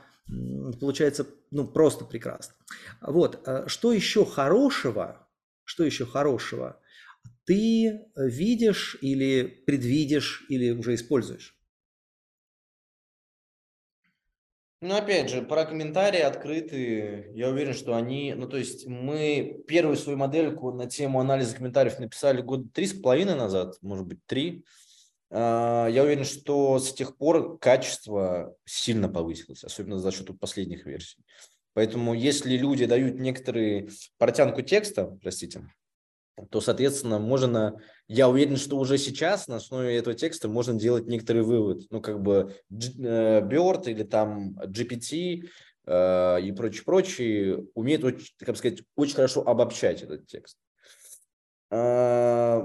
[0.78, 2.54] получается, ну просто прекрасно.
[3.00, 5.26] Вот, э, что еще хорошего,
[5.64, 6.76] что еще хорошего–
[7.50, 11.58] ты видишь или предвидишь или уже используешь?
[14.80, 17.32] Ну, опять же, про комментарии открытые.
[17.34, 18.34] Я уверен, что они...
[18.34, 22.92] Ну, то есть мы первую свою модельку на тему анализа комментариев написали год три с
[22.92, 24.64] половиной назад, может быть, три.
[25.30, 31.18] А, я уверен, что с тех пор качество сильно повысилось, особенно за счет последних версий.
[31.74, 33.88] Поэтому если люди дают некоторые
[34.18, 35.68] портянку текста, простите,
[36.46, 41.42] то, соответственно, можно, я уверен, что уже сейчас на основе этого текста можно делать некоторый
[41.42, 41.82] вывод.
[41.90, 45.48] Ну, как бы BERT или там GPT
[45.86, 48.02] э, и прочее, прочее умеет,
[48.38, 50.56] как бы сказать, очень хорошо обобщать этот текст.
[51.70, 52.62] Э,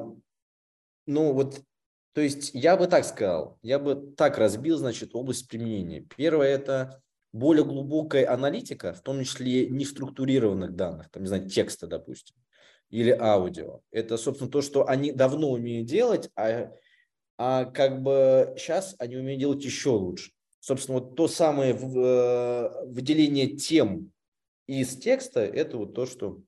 [1.08, 1.62] ну, вот,
[2.14, 6.02] то есть я бы так сказал, я бы так разбил, значит, область применения.
[6.02, 7.02] Первое– это
[7.34, 12.36] более глубокая аналитика, в том числе неструктурированных данных, там, не знаю, текста, допустим
[12.90, 13.82] или аудио.
[13.92, 16.72] Это, собственно, то, что они давно умеют делать, а,
[17.38, 20.32] а как бы сейчас они умеют делать еще лучше.
[20.60, 24.12] Собственно, вот то самое э, выделение тем
[24.68, 26.42] из текста, это вот то, что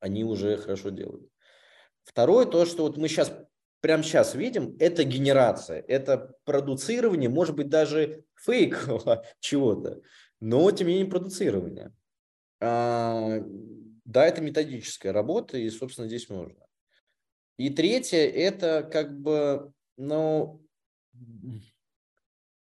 [0.00, 1.28] они уже хорошо делают.
[2.02, 3.32] Второе, то, что вот мы сейчас,
[3.80, 10.00] прямо сейчас видим, это генерация, это продуцирование, может быть, даже фейкового чего-то,
[10.40, 11.92] но тем не менее продуцирование.
[14.12, 16.66] Да, это методическая работа, и, собственно, здесь можно.
[17.56, 20.62] И третье, это как бы, ну,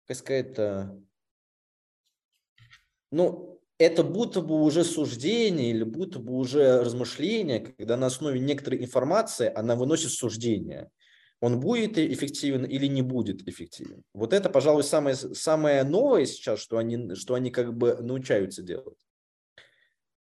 [0.05, 1.01] как сказать-то,
[3.11, 8.83] ну, это будто бы уже суждение или будто бы уже размышление, когда на основе некоторой
[8.83, 10.91] информации она выносит суждение.
[11.41, 14.03] Он будет эффективен или не будет эффективен.
[14.13, 18.99] Вот это, пожалуй, самое, самое новое сейчас, что они, что они как бы научаются делать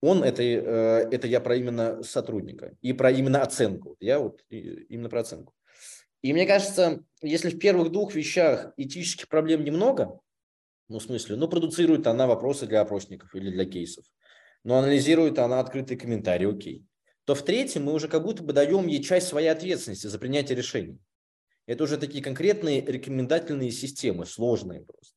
[0.03, 3.97] он это, э, это я про именно сотрудника и про именно оценку.
[4.01, 5.55] Я вот именно про оценку.
[6.23, 10.21] И мне кажется, если в первых двух вещах этических проблем немного,
[10.89, 14.05] ну, в смысле, ну, продуцирует она вопросы для опросников или для кейсов,
[14.65, 16.85] но анализирует она открытые комментарии, окей,
[17.25, 20.57] то в третьем мы уже как будто бы даем ей часть своей ответственности за принятие
[20.57, 20.99] решений.
[21.67, 25.15] Это уже такие конкретные рекомендательные системы, сложные просто.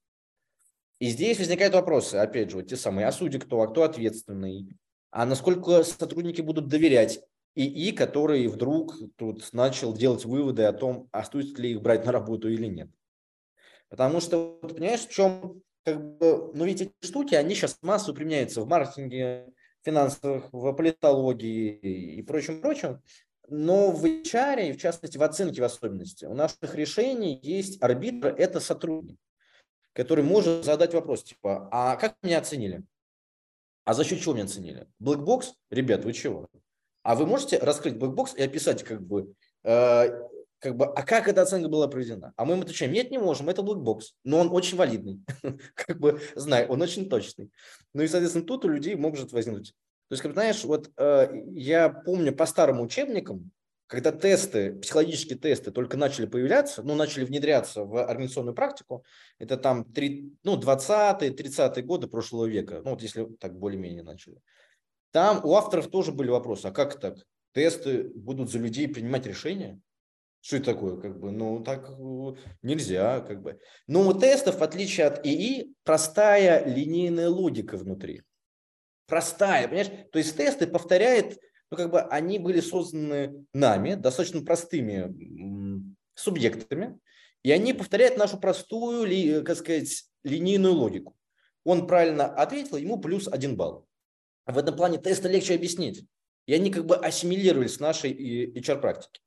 [1.00, 4.78] И здесь возникают вопросы, опять же, вот те самые, а судьи кто, а кто ответственный,
[5.12, 7.20] а насколько сотрудники будут доверять
[7.56, 12.12] ИИ, который вдруг тут начал делать выводы о том, а стоит ли их брать на
[12.12, 12.90] работу или нет.
[13.90, 18.62] Потому что, понимаешь, в чем, как бы, ну ведь эти штуки, они сейчас массово применяются
[18.62, 19.48] в маркетинге,
[19.84, 23.02] финансовых, в политологии и прочем, прочем.
[23.48, 28.60] Но в HR, в частности в оценке в особенности, у наших решений есть арбитр, это
[28.60, 29.20] сотрудник
[29.96, 32.84] который может задать вопрос, типа, а как меня оценили?
[33.86, 34.88] А за счет чего меня оценили?
[35.02, 35.54] Blackbox?
[35.70, 36.48] Ребят, вы чего?
[37.04, 39.34] А вы можете раскрыть Blackbox и описать, как бы,
[39.64, 40.10] э,
[40.60, 42.34] как бы, а как эта оценка была проведена?
[42.36, 45.22] А мы им отвечаем, нет, не можем, это Blackbox, но он очень валидный,
[45.76, 47.52] как бы, знай, он очень точный.
[47.94, 49.70] Ну и, соответственно, тут у людей может возникнуть.
[50.10, 53.52] То есть, как знаешь, вот э, я помню по старым учебникам,
[53.88, 59.04] когда тесты, психологические тесты только начали появляться, ну, начали внедряться в организационную практику,
[59.38, 64.42] это там 3, ну, 20-е, 30-е годы прошлого века, ну, вот если так более-менее начали.
[65.12, 67.18] Там у авторов тоже были вопросы, а как так?
[67.54, 69.80] Тесты будут за людей принимать решения?
[70.42, 70.98] Что это такое?
[70.98, 73.60] Как бы, ну, так э, нельзя, как бы.
[73.88, 78.24] Но у тестов, в отличие от ИИ, простая линейная логика внутри.
[79.08, 79.92] Простая, понимаешь?
[80.12, 81.40] То есть тесты повторяют
[81.72, 87.00] ну, как бы они были созданы нами, достаточно простыми субъектами,
[87.44, 91.16] и они повторяют нашу простую, ли, как сказать, линейную логику.
[91.64, 93.88] Он правильно ответил, ему плюс один балл.
[94.46, 96.06] В этом плане тесты легче объяснить.
[96.46, 99.22] И они как бы ассимилировались в нашей HR-практике.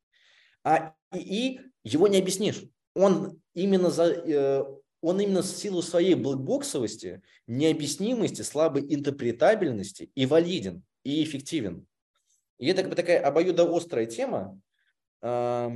[0.65, 2.65] А и его не объяснишь.
[2.95, 4.65] Он именно, за, э,
[5.01, 11.88] он именно в силу своей блэкбоксовости, необъяснимости, слабой интерпретабельности и валиден, и эффективен.
[12.59, 14.61] И это как бы такая обоюдоострая тема.
[15.21, 15.73] Так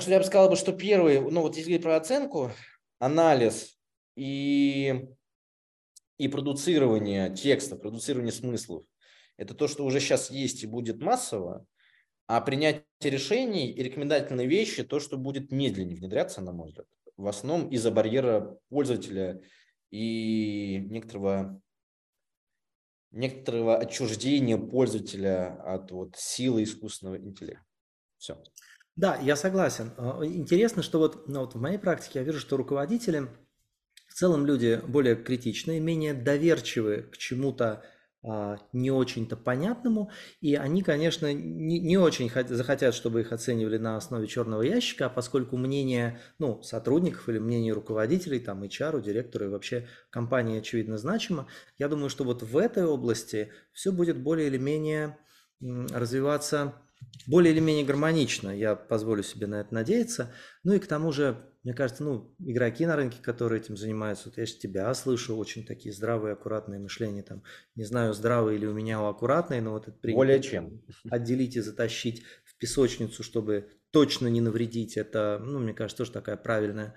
[0.00, 2.50] что я бы сказал, что первый, ну вот если говорить про оценку,
[2.98, 3.78] анализ
[4.16, 5.06] и,
[6.18, 8.84] и продуцирование текста, продуцирование смыслов,
[9.36, 11.66] это то, что уже сейчас есть и будет массово,
[12.26, 17.26] а принятие решений и рекомендательные вещи, то, что будет медленнее внедряться, на мой взгляд, в
[17.26, 19.42] основном из-за барьера пользователя
[19.90, 21.61] и некоторого
[23.12, 27.64] некоторого отчуждения пользователя от вот силы искусственного интеллекта.
[28.18, 28.42] Все.
[28.96, 29.92] Да, я согласен.
[29.96, 33.28] А, интересно, что вот, ну, вот в моей практике я вижу, что руководители
[34.06, 37.84] в целом люди более критичные, менее доверчивые к чему-то
[38.72, 40.10] не очень-то понятному,
[40.40, 45.08] и они, конечно, не, не очень захотят, чтобы их оценивали на основе черного ящика, а
[45.08, 51.48] поскольку мнение ну, сотрудников или мнение руководителей, там, HR, директора и вообще компании, очевидно, значимо,
[51.78, 55.18] я думаю, что вот в этой области все будет более или менее
[55.60, 56.74] развиваться
[57.26, 60.32] более или менее гармонично, я позволю себе на это надеяться.
[60.64, 64.38] Ну и к тому же, мне кажется, ну, игроки на рынке, которые этим занимаются, вот
[64.38, 67.44] я же тебя слышу, очень такие здравые, аккуратные мышления, там,
[67.76, 70.18] не знаю, здравые или у меня аккуратные, но вот это принято.
[70.18, 70.82] Более чем.
[71.10, 76.36] Отделить и затащить в песочницу, чтобы точно не навредить, это, ну, мне кажется, тоже такая
[76.36, 76.94] правильная,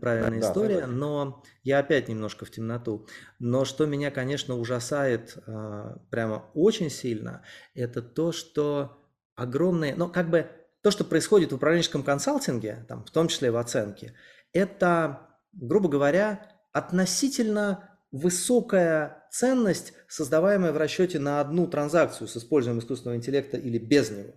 [0.00, 3.06] правильная да, история, да, но я опять немножко в темноту.
[3.38, 7.44] Но что меня, конечно, ужасает а, прямо очень сильно,
[7.74, 9.04] это то, что
[9.36, 10.50] огромные, ну, как бы
[10.82, 14.14] то, что происходит в управленческом консалтинге, там, в том числе в оценке,
[14.52, 23.16] это, грубо говоря, относительно высокая ценность, создаваемая в расчете на одну транзакцию с использованием искусственного
[23.16, 24.34] интеллекта или без него.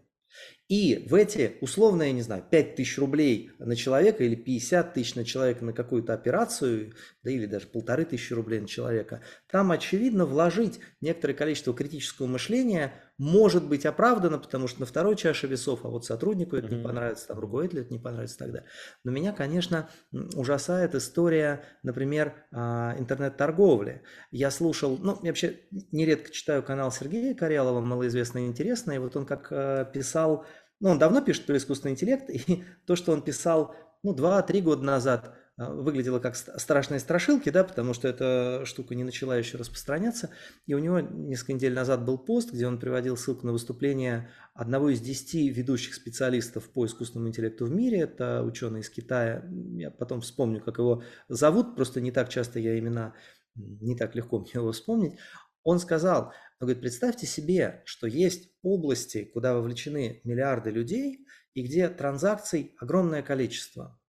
[0.69, 5.25] И в эти условные, не знаю, 5 тысяч рублей на человека или 50 тысяч на
[5.25, 9.21] человека на какую-то операцию, да или даже полторы тысячи рублей на человека,
[9.51, 15.47] там, очевидно, вложить некоторое количество критического мышления может быть оправдано, потому что на второй чаше
[15.47, 16.77] весов, а вот сотруднику это mm-hmm.
[16.77, 18.63] не понравится, там руководителю это не понравится тогда.
[19.03, 19.89] Но меня, конечно,
[20.35, 24.01] ужасает история, например, а, интернет-торговли.
[24.31, 25.59] Я слушал, ну, я вообще
[25.91, 30.45] нередко читаю канал Сергея Карелова, малоизвестно и интересно, и вот он как э, писал,
[30.79, 34.83] ну, он давно пишет про искусственный интеллект, и то, что он писал, ну, 2-3 года
[34.83, 40.31] назад– выглядело как страшные страшилки, да, потому что эта штука не начала еще распространяться.
[40.65, 44.89] И у него несколько недель назад был пост, где он приводил ссылку на выступление одного
[44.89, 47.99] из десяти ведущих специалистов по искусственному интеллекту в мире.
[47.99, 49.47] Это ученый из Китая.
[49.75, 53.13] Я потом вспомню, как его зовут, просто не так часто я имена,
[53.55, 55.17] не так легко мне его вспомнить.
[55.63, 61.87] Он сказал, он говорит, представьте себе, что есть области, куда вовлечены миллиарды людей, и где
[61.89, 63.99] транзакций огромное количество.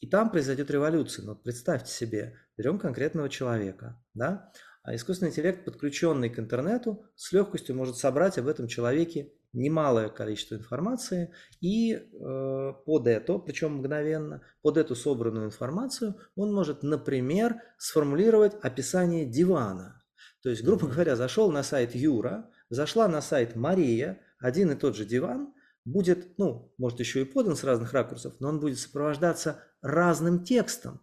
[0.00, 1.24] И там произойдет революция.
[1.24, 7.76] Но представьте себе, берем конкретного человека, да, а искусственный интеллект, подключенный к интернету, с легкостью
[7.76, 14.78] может собрать об этом человеке немалое количество информации и э, под это, причем мгновенно, под
[14.78, 20.02] эту собранную информацию он может, например, сформулировать описание дивана.
[20.42, 24.96] То есть, грубо говоря, зашел на сайт Юра, зашла на сайт Мария, один и тот
[24.96, 25.52] же диван,
[25.84, 31.00] будет, ну, может еще и подан с разных ракурсов, но он будет сопровождаться разным текстом.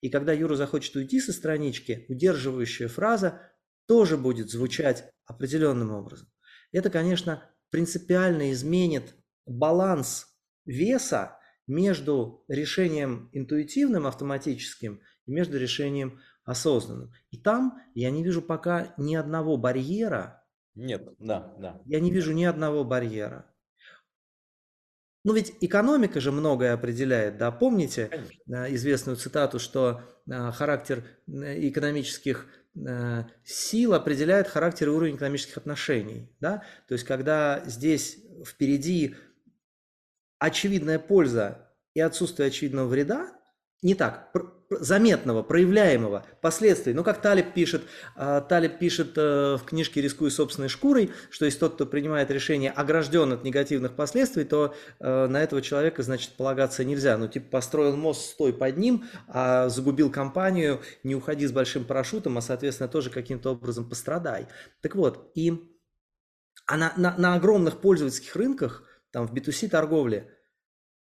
[0.00, 3.52] И когда Юра захочет уйти со странички, удерживающая фраза
[3.86, 6.28] тоже будет звучать определенным образом.
[6.72, 9.14] Это, конечно, принципиально изменит
[9.46, 10.26] баланс
[10.64, 17.12] веса между решением интуитивным, автоматическим и между решением осознанным.
[17.30, 20.44] И там я не вижу пока ни одного барьера.
[20.74, 21.80] Нет, да, да.
[21.84, 23.51] Я не вижу ни одного барьера.
[25.24, 28.66] Ну ведь экономика же многое определяет, да, помните Конечно.
[28.66, 32.46] Э, известную цитату, что э, характер э, экономических
[33.44, 38.16] сил определяет характер и уровень экономических отношений, да, то есть когда здесь
[38.46, 39.14] впереди
[40.38, 43.30] очевидная польза и отсутствие очевидного вреда,
[43.82, 44.32] не так,
[44.80, 46.92] заметного, проявляемого последствий.
[46.92, 47.82] Ну, как Талиб пишет,
[48.16, 52.70] а, Талиб пишет э, в книжке «Рискуя собственной шкурой», что если тот, кто принимает решение,
[52.70, 57.16] огражден от негативных последствий, то э, на этого человека, значит, полагаться нельзя.
[57.18, 62.38] Ну, типа, построил мост, стой под ним, а загубил компанию, не уходи с большим парашютом,
[62.38, 64.48] а, соответственно, тоже каким-то образом пострадай.
[64.80, 65.72] Так вот, и
[66.66, 70.30] а на, на, на огромных пользовательских рынках, там, в B2C торговле,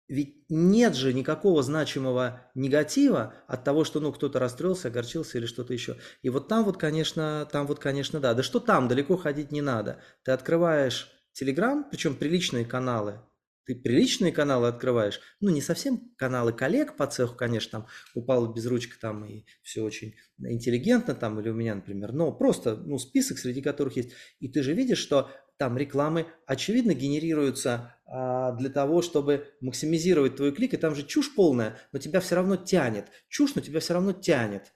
[0.08, 5.74] ведь нет же никакого значимого негатива от того, что ну кто-то расстроился, огорчился или что-то
[5.74, 5.98] еще.
[6.22, 8.34] И вот там вот, конечно, там вот, конечно, да.
[8.34, 10.02] Да что там, далеко ходить не надо.
[10.24, 13.22] Ты открываешь Телеграм, причем приличные каналы,
[13.66, 19.00] ты приличные каналы открываешь, ну, не совсем каналы коллег по цеху, конечно, там упала безручка
[19.00, 23.62] там и все очень интеллигентно там, или у меня, например, но просто, ну, список, среди
[23.62, 24.12] которых есть.
[24.40, 30.52] И ты же видишь, что там рекламы, очевидно, генерируются а, для того, чтобы максимизировать твой
[30.52, 33.06] клик, и там же чушь полная, но тебя все равно тянет.
[33.30, 34.74] Чушь, но тебя все равно тянет.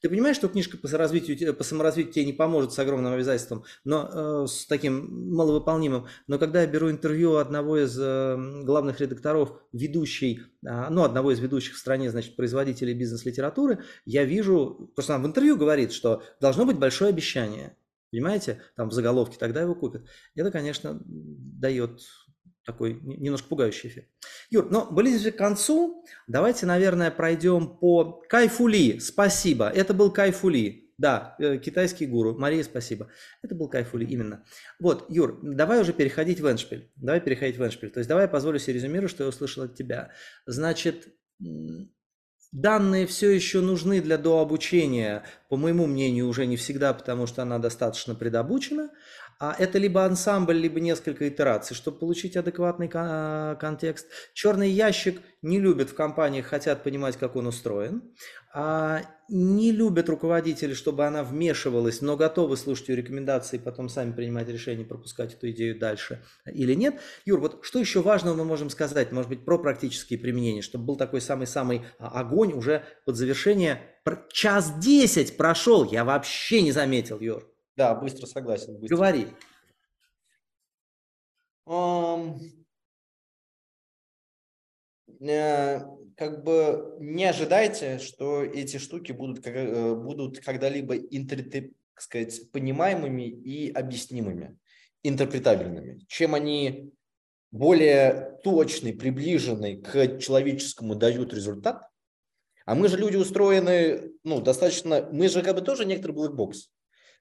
[0.00, 4.08] Ты понимаешь, что книжка по, развитию, по саморазвитию тебе не поможет с огромным обязательством, но
[4.44, 6.06] э, с таким маловыполнимым.
[6.26, 11.38] Но когда я беру интервью одного из э, главных редакторов, ведущей, э, ну, одного из
[11.38, 16.64] ведущих в стране, значит, производителей бизнес-литературы, я вижу, просто он в интервью говорит, что должно
[16.64, 17.76] быть большое обещание.
[18.14, 18.62] Понимаете?
[18.76, 20.06] Там в заголовке, тогда его купят.
[20.36, 22.00] Это, конечно, дает
[22.64, 24.08] такой немножко пугающий эффект.
[24.50, 26.06] Юр, но ближе к концу.
[26.28, 29.00] Давайте, наверное, пройдем по Кайфули.
[29.00, 29.68] Спасибо.
[29.68, 30.92] Это был Кайфули.
[30.96, 32.38] Да, э, китайский гуру.
[32.38, 33.10] Мария, спасибо.
[33.42, 34.44] Это был Кайфули, именно.
[34.78, 36.92] Вот, Юр, давай уже переходить в Эншпиль.
[36.94, 37.90] Давай переходить в Эншпиль.
[37.90, 40.12] То есть давай я позволю себе резюмировать, что я услышал от тебя.
[40.46, 41.08] Значит,
[42.54, 47.58] Данные все еще нужны для дообучения, по моему мнению, уже не всегда, потому что она
[47.58, 48.90] достаточно предобучена.
[49.40, 54.06] А это либо ансамбль, либо несколько итераций, чтобы получить адекватный кон- контекст.
[54.34, 58.14] Черный ящик не любят в компаниях, хотят понимать, как он устроен.
[58.56, 64.12] А не любят руководители, чтобы она вмешивалась, но готовы слушать ее рекомендации и потом сами
[64.12, 67.00] принимать решение, пропускать эту идею дальше или нет.
[67.24, 70.96] Юр, вот что еще важного мы можем сказать, может быть, про практические применения, чтобы был
[70.96, 73.82] такой самый-самый а, огонь уже под завершение.
[74.30, 77.52] Час десять прошел, я вообще не заметил, Юр.
[77.76, 78.78] Да, быстро согласен.
[78.78, 78.94] Быстро.
[78.94, 79.26] Говори.
[81.66, 82.38] Um,
[86.16, 90.96] как бы не ожидайте, что эти штуки будут, э, будут когда-либо
[91.94, 94.58] так сказать, понимаемыми и объяснимыми,
[95.02, 96.04] интерпретабельными.
[96.08, 96.92] Чем они
[97.50, 101.88] более точный, приближенный к человеческому дают результат,
[102.66, 106.70] а мы же люди устроены, ну, достаточно, мы же как бы тоже некоторый блэкбокс.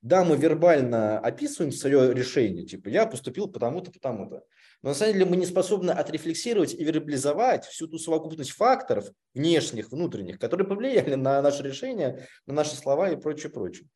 [0.03, 4.43] Да, мы вербально описываем свое решение, типа я поступил потому-то, потому-то.
[4.81, 9.93] Но на самом деле мы не способны отрефлексировать и вербализовать всю ту совокупность факторов внешних,
[9.93, 13.87] внутренних, которые повлияли на наше решение, на наши слова и прочее, прочее.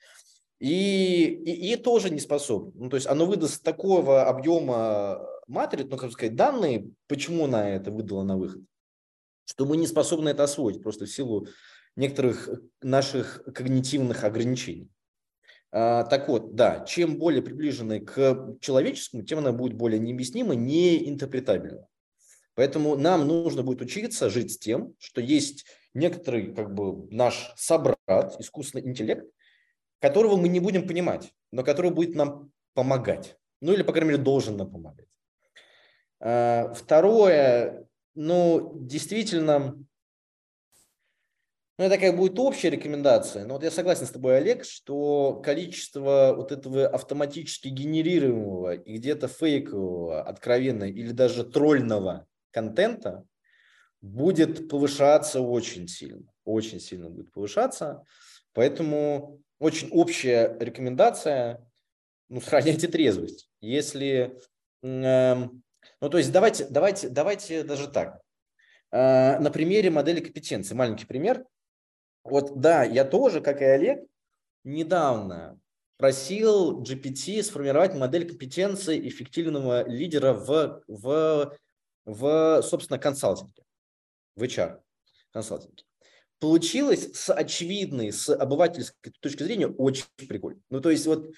[0.60, 2.72] И, и, и тоже не способен.
[2.76, 7.92] Ну, то есть оно выдаст такого объема матриц, ну, как сказать, данные, почему она это
[7.92, 8.62] выдала на выход,
[9.44, 11.50] что мы не способны это освоить просто в силу
[11.98, 12.50] некоторых
[12.82, 14.90] наших когнитивных ограничений.
[15.72, 21.88] А, так вот, да, чем более приближенной к человеческому, тем она будет более необъяснима, неинтерпретабельна.
[22.56, 28.40] Поэтому нам нужно будет учиться жить с тем, что есть некоторый как бы наш собрат,
[28.40, 29.30] искусственный интеллект,
[30.00, 33.38] которого мы не будем понимать, но который будет нам помогать.
[33.62, 35.08] Ну или, по крайней мере, должен нам помогать.
[36.20, 39.78] А, второе, ну, действительно,
[41.78, 43.46] ну, это такая будет общая рекомендация.
[43.46, 49.28] Но вот я согласен с тобой, Олег, что количество вот этого автоматически генерируемого и где-то
[49.28, 53.26] фейкового, откровенно или даже тролльного контента
[54.02, 56.34] будет повышаться очень сильно.
[56.46, 58.04] Очень сильно будет повышаться.
[58.54, 61.64] Поэтому очень общая рекомендация,
[62.28, 63.52] ну, сохраняйте трезвость.
[63.62, 64.40] Если,
[64.82, 68.20] э, ну, то есть давайте, давайте, давайте даже так.
[68.92, 71.46] Э, на примере модели компетенции, маленький пример–
[72.32, 74.08] вот да, я тоже, как и Олег,
[74.64, 75.60] недавно
[75.98, 81.58] просил GPT сформировать модель компетенции эффективного лидера в, в,
[82.06, 83.64] в собственно, консалтинге,
[84.36, 84.80] в HR
[85.32, 85.84] консалтинге.
[86.40, 90.62] Получилось с очевидной, с обывательской точки зрения очень прикольно.
[90.70, 91.32] Ну, то есть вот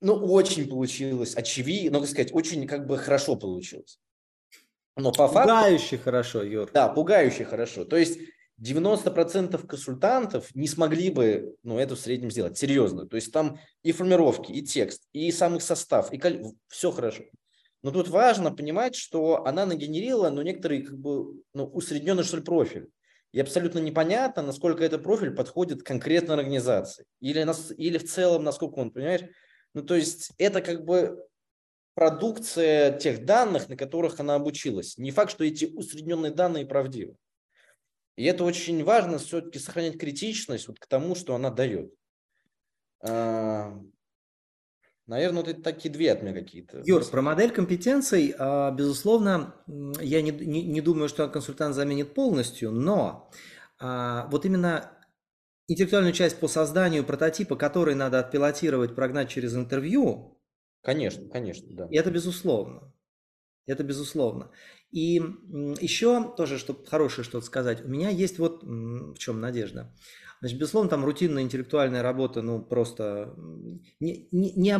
[0.00, 3.98] ну, очень получилось очевидно, ну, как сказать, очень как бы хорошо получилось.
[4.96, 5.48] Но по факту...
[5.48, 6.70] Пугающе хорошо, Юр.
[6.72, 7.84] Да, пугающе хорошо.
[7.84, 8.18] То есть
[8.62, 13.06] 90% консультантов не смогли бы ну, это в среднем сделать, серьезно.
[13.06, 16.54] То есть там и формировки, и текст, и самый состав, и кол...
[16.68, 17.24] все хорошо.
[17.82, 22.44] Но тут важно понимать, что она нагенерила ну, некоторый как бы, ну, усредненный что ли,
[22.44, 22.88] профиль.
[23.32, 27.06] И абсолютно непонятно, насколько этот профиль подходит конкретной организации.
[27.20, 29.22] Или, нас, или в целом, насколько он, понимаешь?
[29.74, 31.26] Ну, то есть это как бы
[31.94, 34.98] продукция тех данных, на которых она обучилась.
[34.98, 37.16] Не факт, что эти усредненные данные правдивы.
[38.16, 41.92] И это очень важно все-таки сохранять критичность вот к тому, что она дает.
[45.06, 46.80] Наверное, вот это такие две от меня какие-то.
[46.84, 49.56] Юр, про модель компетенций, а, безусловно,
[50.00, 53.30] я не, не, не думаю, что консультант заменит полностью, но
[53.80, 54.92] а, вот именно
[55.66, 60.40] интеллектуальную часть по созданию прототипа, который надо отпилотировать, прогнать через интервью.
[60.82, 61.88] Конечно, конечно, да.
[61.90, 62.92] И это безусловно.
[63.66, 64.50] Это безусловно.
[64.90, 65.14] И
[65.80, 69.94] еще тоже, чтобы хорошее что-то сказать, у меня есть вот в чем надежда.
[70.40, 73.34] Значит, безусловно, там рутинная интеллектуальная работа, ну, просто
[74.00, 74.72] не, не, не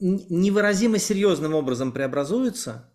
[0.00, 2.92] невыразимо серьезным образом преобразуется.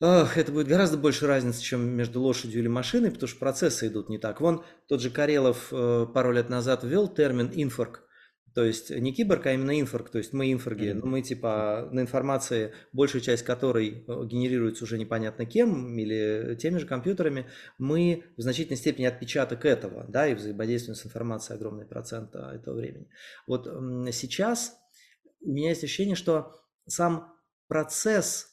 [0.00, 4.08] Ох, это будет гораздо больше разницы, чем между лошадью или машиной, потому что процессы идут
[4.08, 4.40] не так.
[4.40, 8.02] Вон тот же Карелов э, пару лет назад ввел термин «инфорк»,
[8.54, 11.00] то есть не киборг, а именно инфорг, то есть мы инфорги, mm-hmm.
[11.00, 16.78] но мы типа на информации, большая часть которой э, генерируется уже непонятно кем или теми
[16.78, 17.46] же компьютерами,
[17.78, 23.08] мы в значительной степени отпечаток этого, да, и взаимодействуем с информацией огромный процент этого времени.
[23.46, 23.66] Вот
[24.12, 24.76] сейчас
[25.40, 27.32] у меня есть ощущение, что сам
[27.68, 28.50] процесс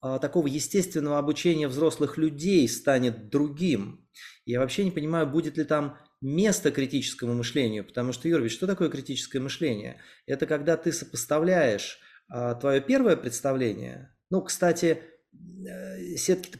[0.00, 4.08] а, такого естественного обучения взрослых людей станет другим.
[4.46, 8.88] Я вообще не понимаю, будет ли там место критическому мышлению, потому что, Юрий, что такое
[8.88, 9.98] критическое мышление?
[10.26, 11.98] Это когда ты сопоставляешь
[12.28, 15.00] а, твое первое представление, ну, кстати,
[15.32, 16.58] э, сетки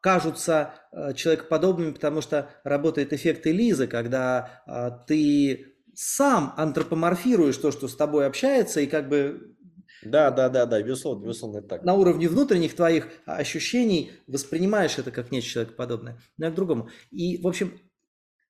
[0.00, 7.88] кажутся э, человекоподобными, потому что работает эффект Элизы, когда а, ты сам антропоморфируешь то, что
[7.88, 9.56] с тобой общается, и как бы
[10.04, 11.82] Да, да, да, да, безусловно, безусловно, это так.
[11.82, 16.88] На уровне внутренних твоих ощущений воспринимаешь это как нечто человекоподобное, но я к другому.
[17.10, 17.80] И, в общем,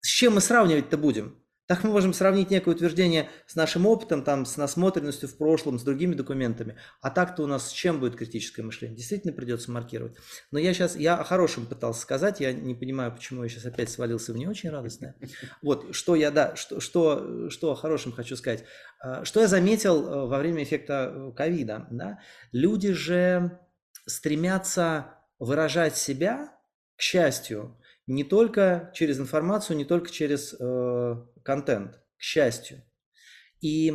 [0.01, 1.43] с чем мы сравнивать-то будем?
[1.69, 5.83] Так мы можем сравнить некое утверждение с нашим опытом, там, с насмотренностью в прошлом, с
[5.83, 6.77] другими документами.
[7.03, 8.97] А так-то у нас с чем будет критическое мышление?
[8.97, 10.17] Действительно придется маркировать.
[10.51, 13.91] Но я сейчас, я о хорошем пытался сказать, я не понимаю, почему я сейчас опять
[13.91, 15.15] свалился в не очень радостное.
[15.61, 18.65] Вот, что я, да, что, что, что о хорошем хочу сказать.
[19.01, 22.19] А, что я заметил э, во время эффекта э, ковида, да?
[22.51, 23.61] Люди же
[24.07, 26.49] стремятся выражать себя,
[26.97, 27.78] к счастью,
[28.09, 31.15] не только через информацию, не только через э,
[31.45, 32.83] контент, к счастью.
[33.61, 33.93] И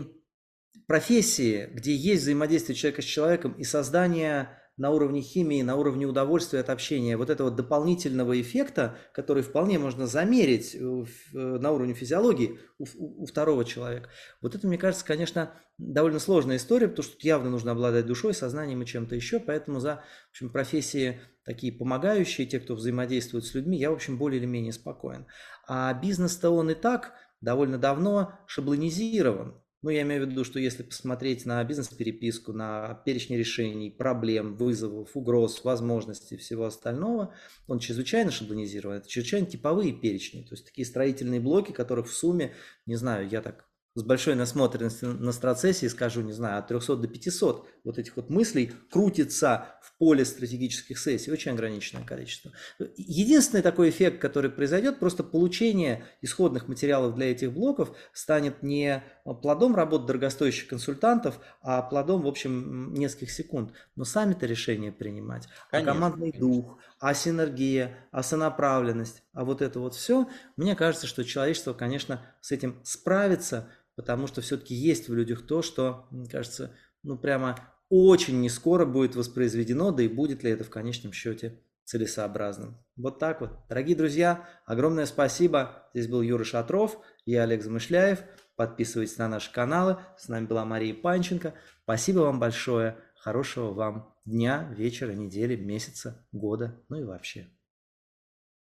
[0.87, 6.59] профессии, где есть взаимодействие человека с человеком и создание на уровне химии, на уровне удовольствия
[6.59, 13.25] от общения, вот этого дополнительного эффекта, который вполне можно замерить э, на уровне физиологии у,
[13.25, 14.09] второго человека.
[14.41, 18.81] Вот это, мне кажется, конечно, довольно сложная история, потому что явно нужно обладать душой, сознанием
[18.81, 23.77] и чем-то еще, поэтому за в общем, профессии такие помогающие, те, кто взаимодействует с людьми,
[23.77, 25.27] я, в общем, более или менее спокоен.
[25.67, 29.61] А бизнес-то он и так довольно давно шаблонизирован.
[29.83, 35.09] Ну, я имею в виду, что если посмотреть на бизнес-переписку, на перечни решений, проблем, вызовов,
[35.13, 37.33] угроз, возможностей всего остального,
[37.67, 38.95] он чрезвычайно шаблонизирован.
[38.95, 40.43] Это чрезвычайно типовые перечни.
[40.43, 42.53] То есть такие строительные блоки, которых в сумме,
[42.85, 47.07] не знаю, я так с большой насмотренностью на страцессии, скажу, не знаю, от 300 до
[47.09, 52.51] 500 вот этих вот мыслей крутится в поле стратегических сессий, очень ограниченное количество.
[52.95, 59.03] Единственный такой эффект, который произойдет, просто получение исходных материалов для этих блоков станет не
[59.41, 63.73] плодом работы дорогостоящих консультантов, а плодом, в общем, нескольких секунд.
[63.95, 66.47] Но сами-то решения принимать, конечно, а командный конечно.
[66.47, 72.21] дух, а синергия, а сонаправленность, а вот это вот все, мне кажется, что человечество, конечно,
[72.39, 76.73] с этим справится, потому что все-таки есть в людях то, что, мне кажется,
[77.03, 81.61] ну прямо очень не скоро будет воспроизведено, да и будет ли это в конечном счете
[81.85, 82.83] целесообразным.
[82.95, 83.51] Вот так вот.
[83.69, 85.89] Дорогие друзья, огромное спасибо.
[85.93, 88.23] Здесь был Юра Шатров, я Олег Замышляев.
[88.55, 89.97] Подписывайтесь на наши каналы.
[90.17, 91.53] С нами была Мария Панченко.
[91.83, 92.97] Спасибо вам большое.
[93.15, 97.47] Хорошего вам дня, вечера, недели, месяца, года, ну и вообще.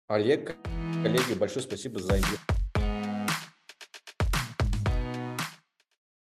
[0.07, 0.57] Олег,
[1.01, 2.62] коллеги, большое спасибо за эфир.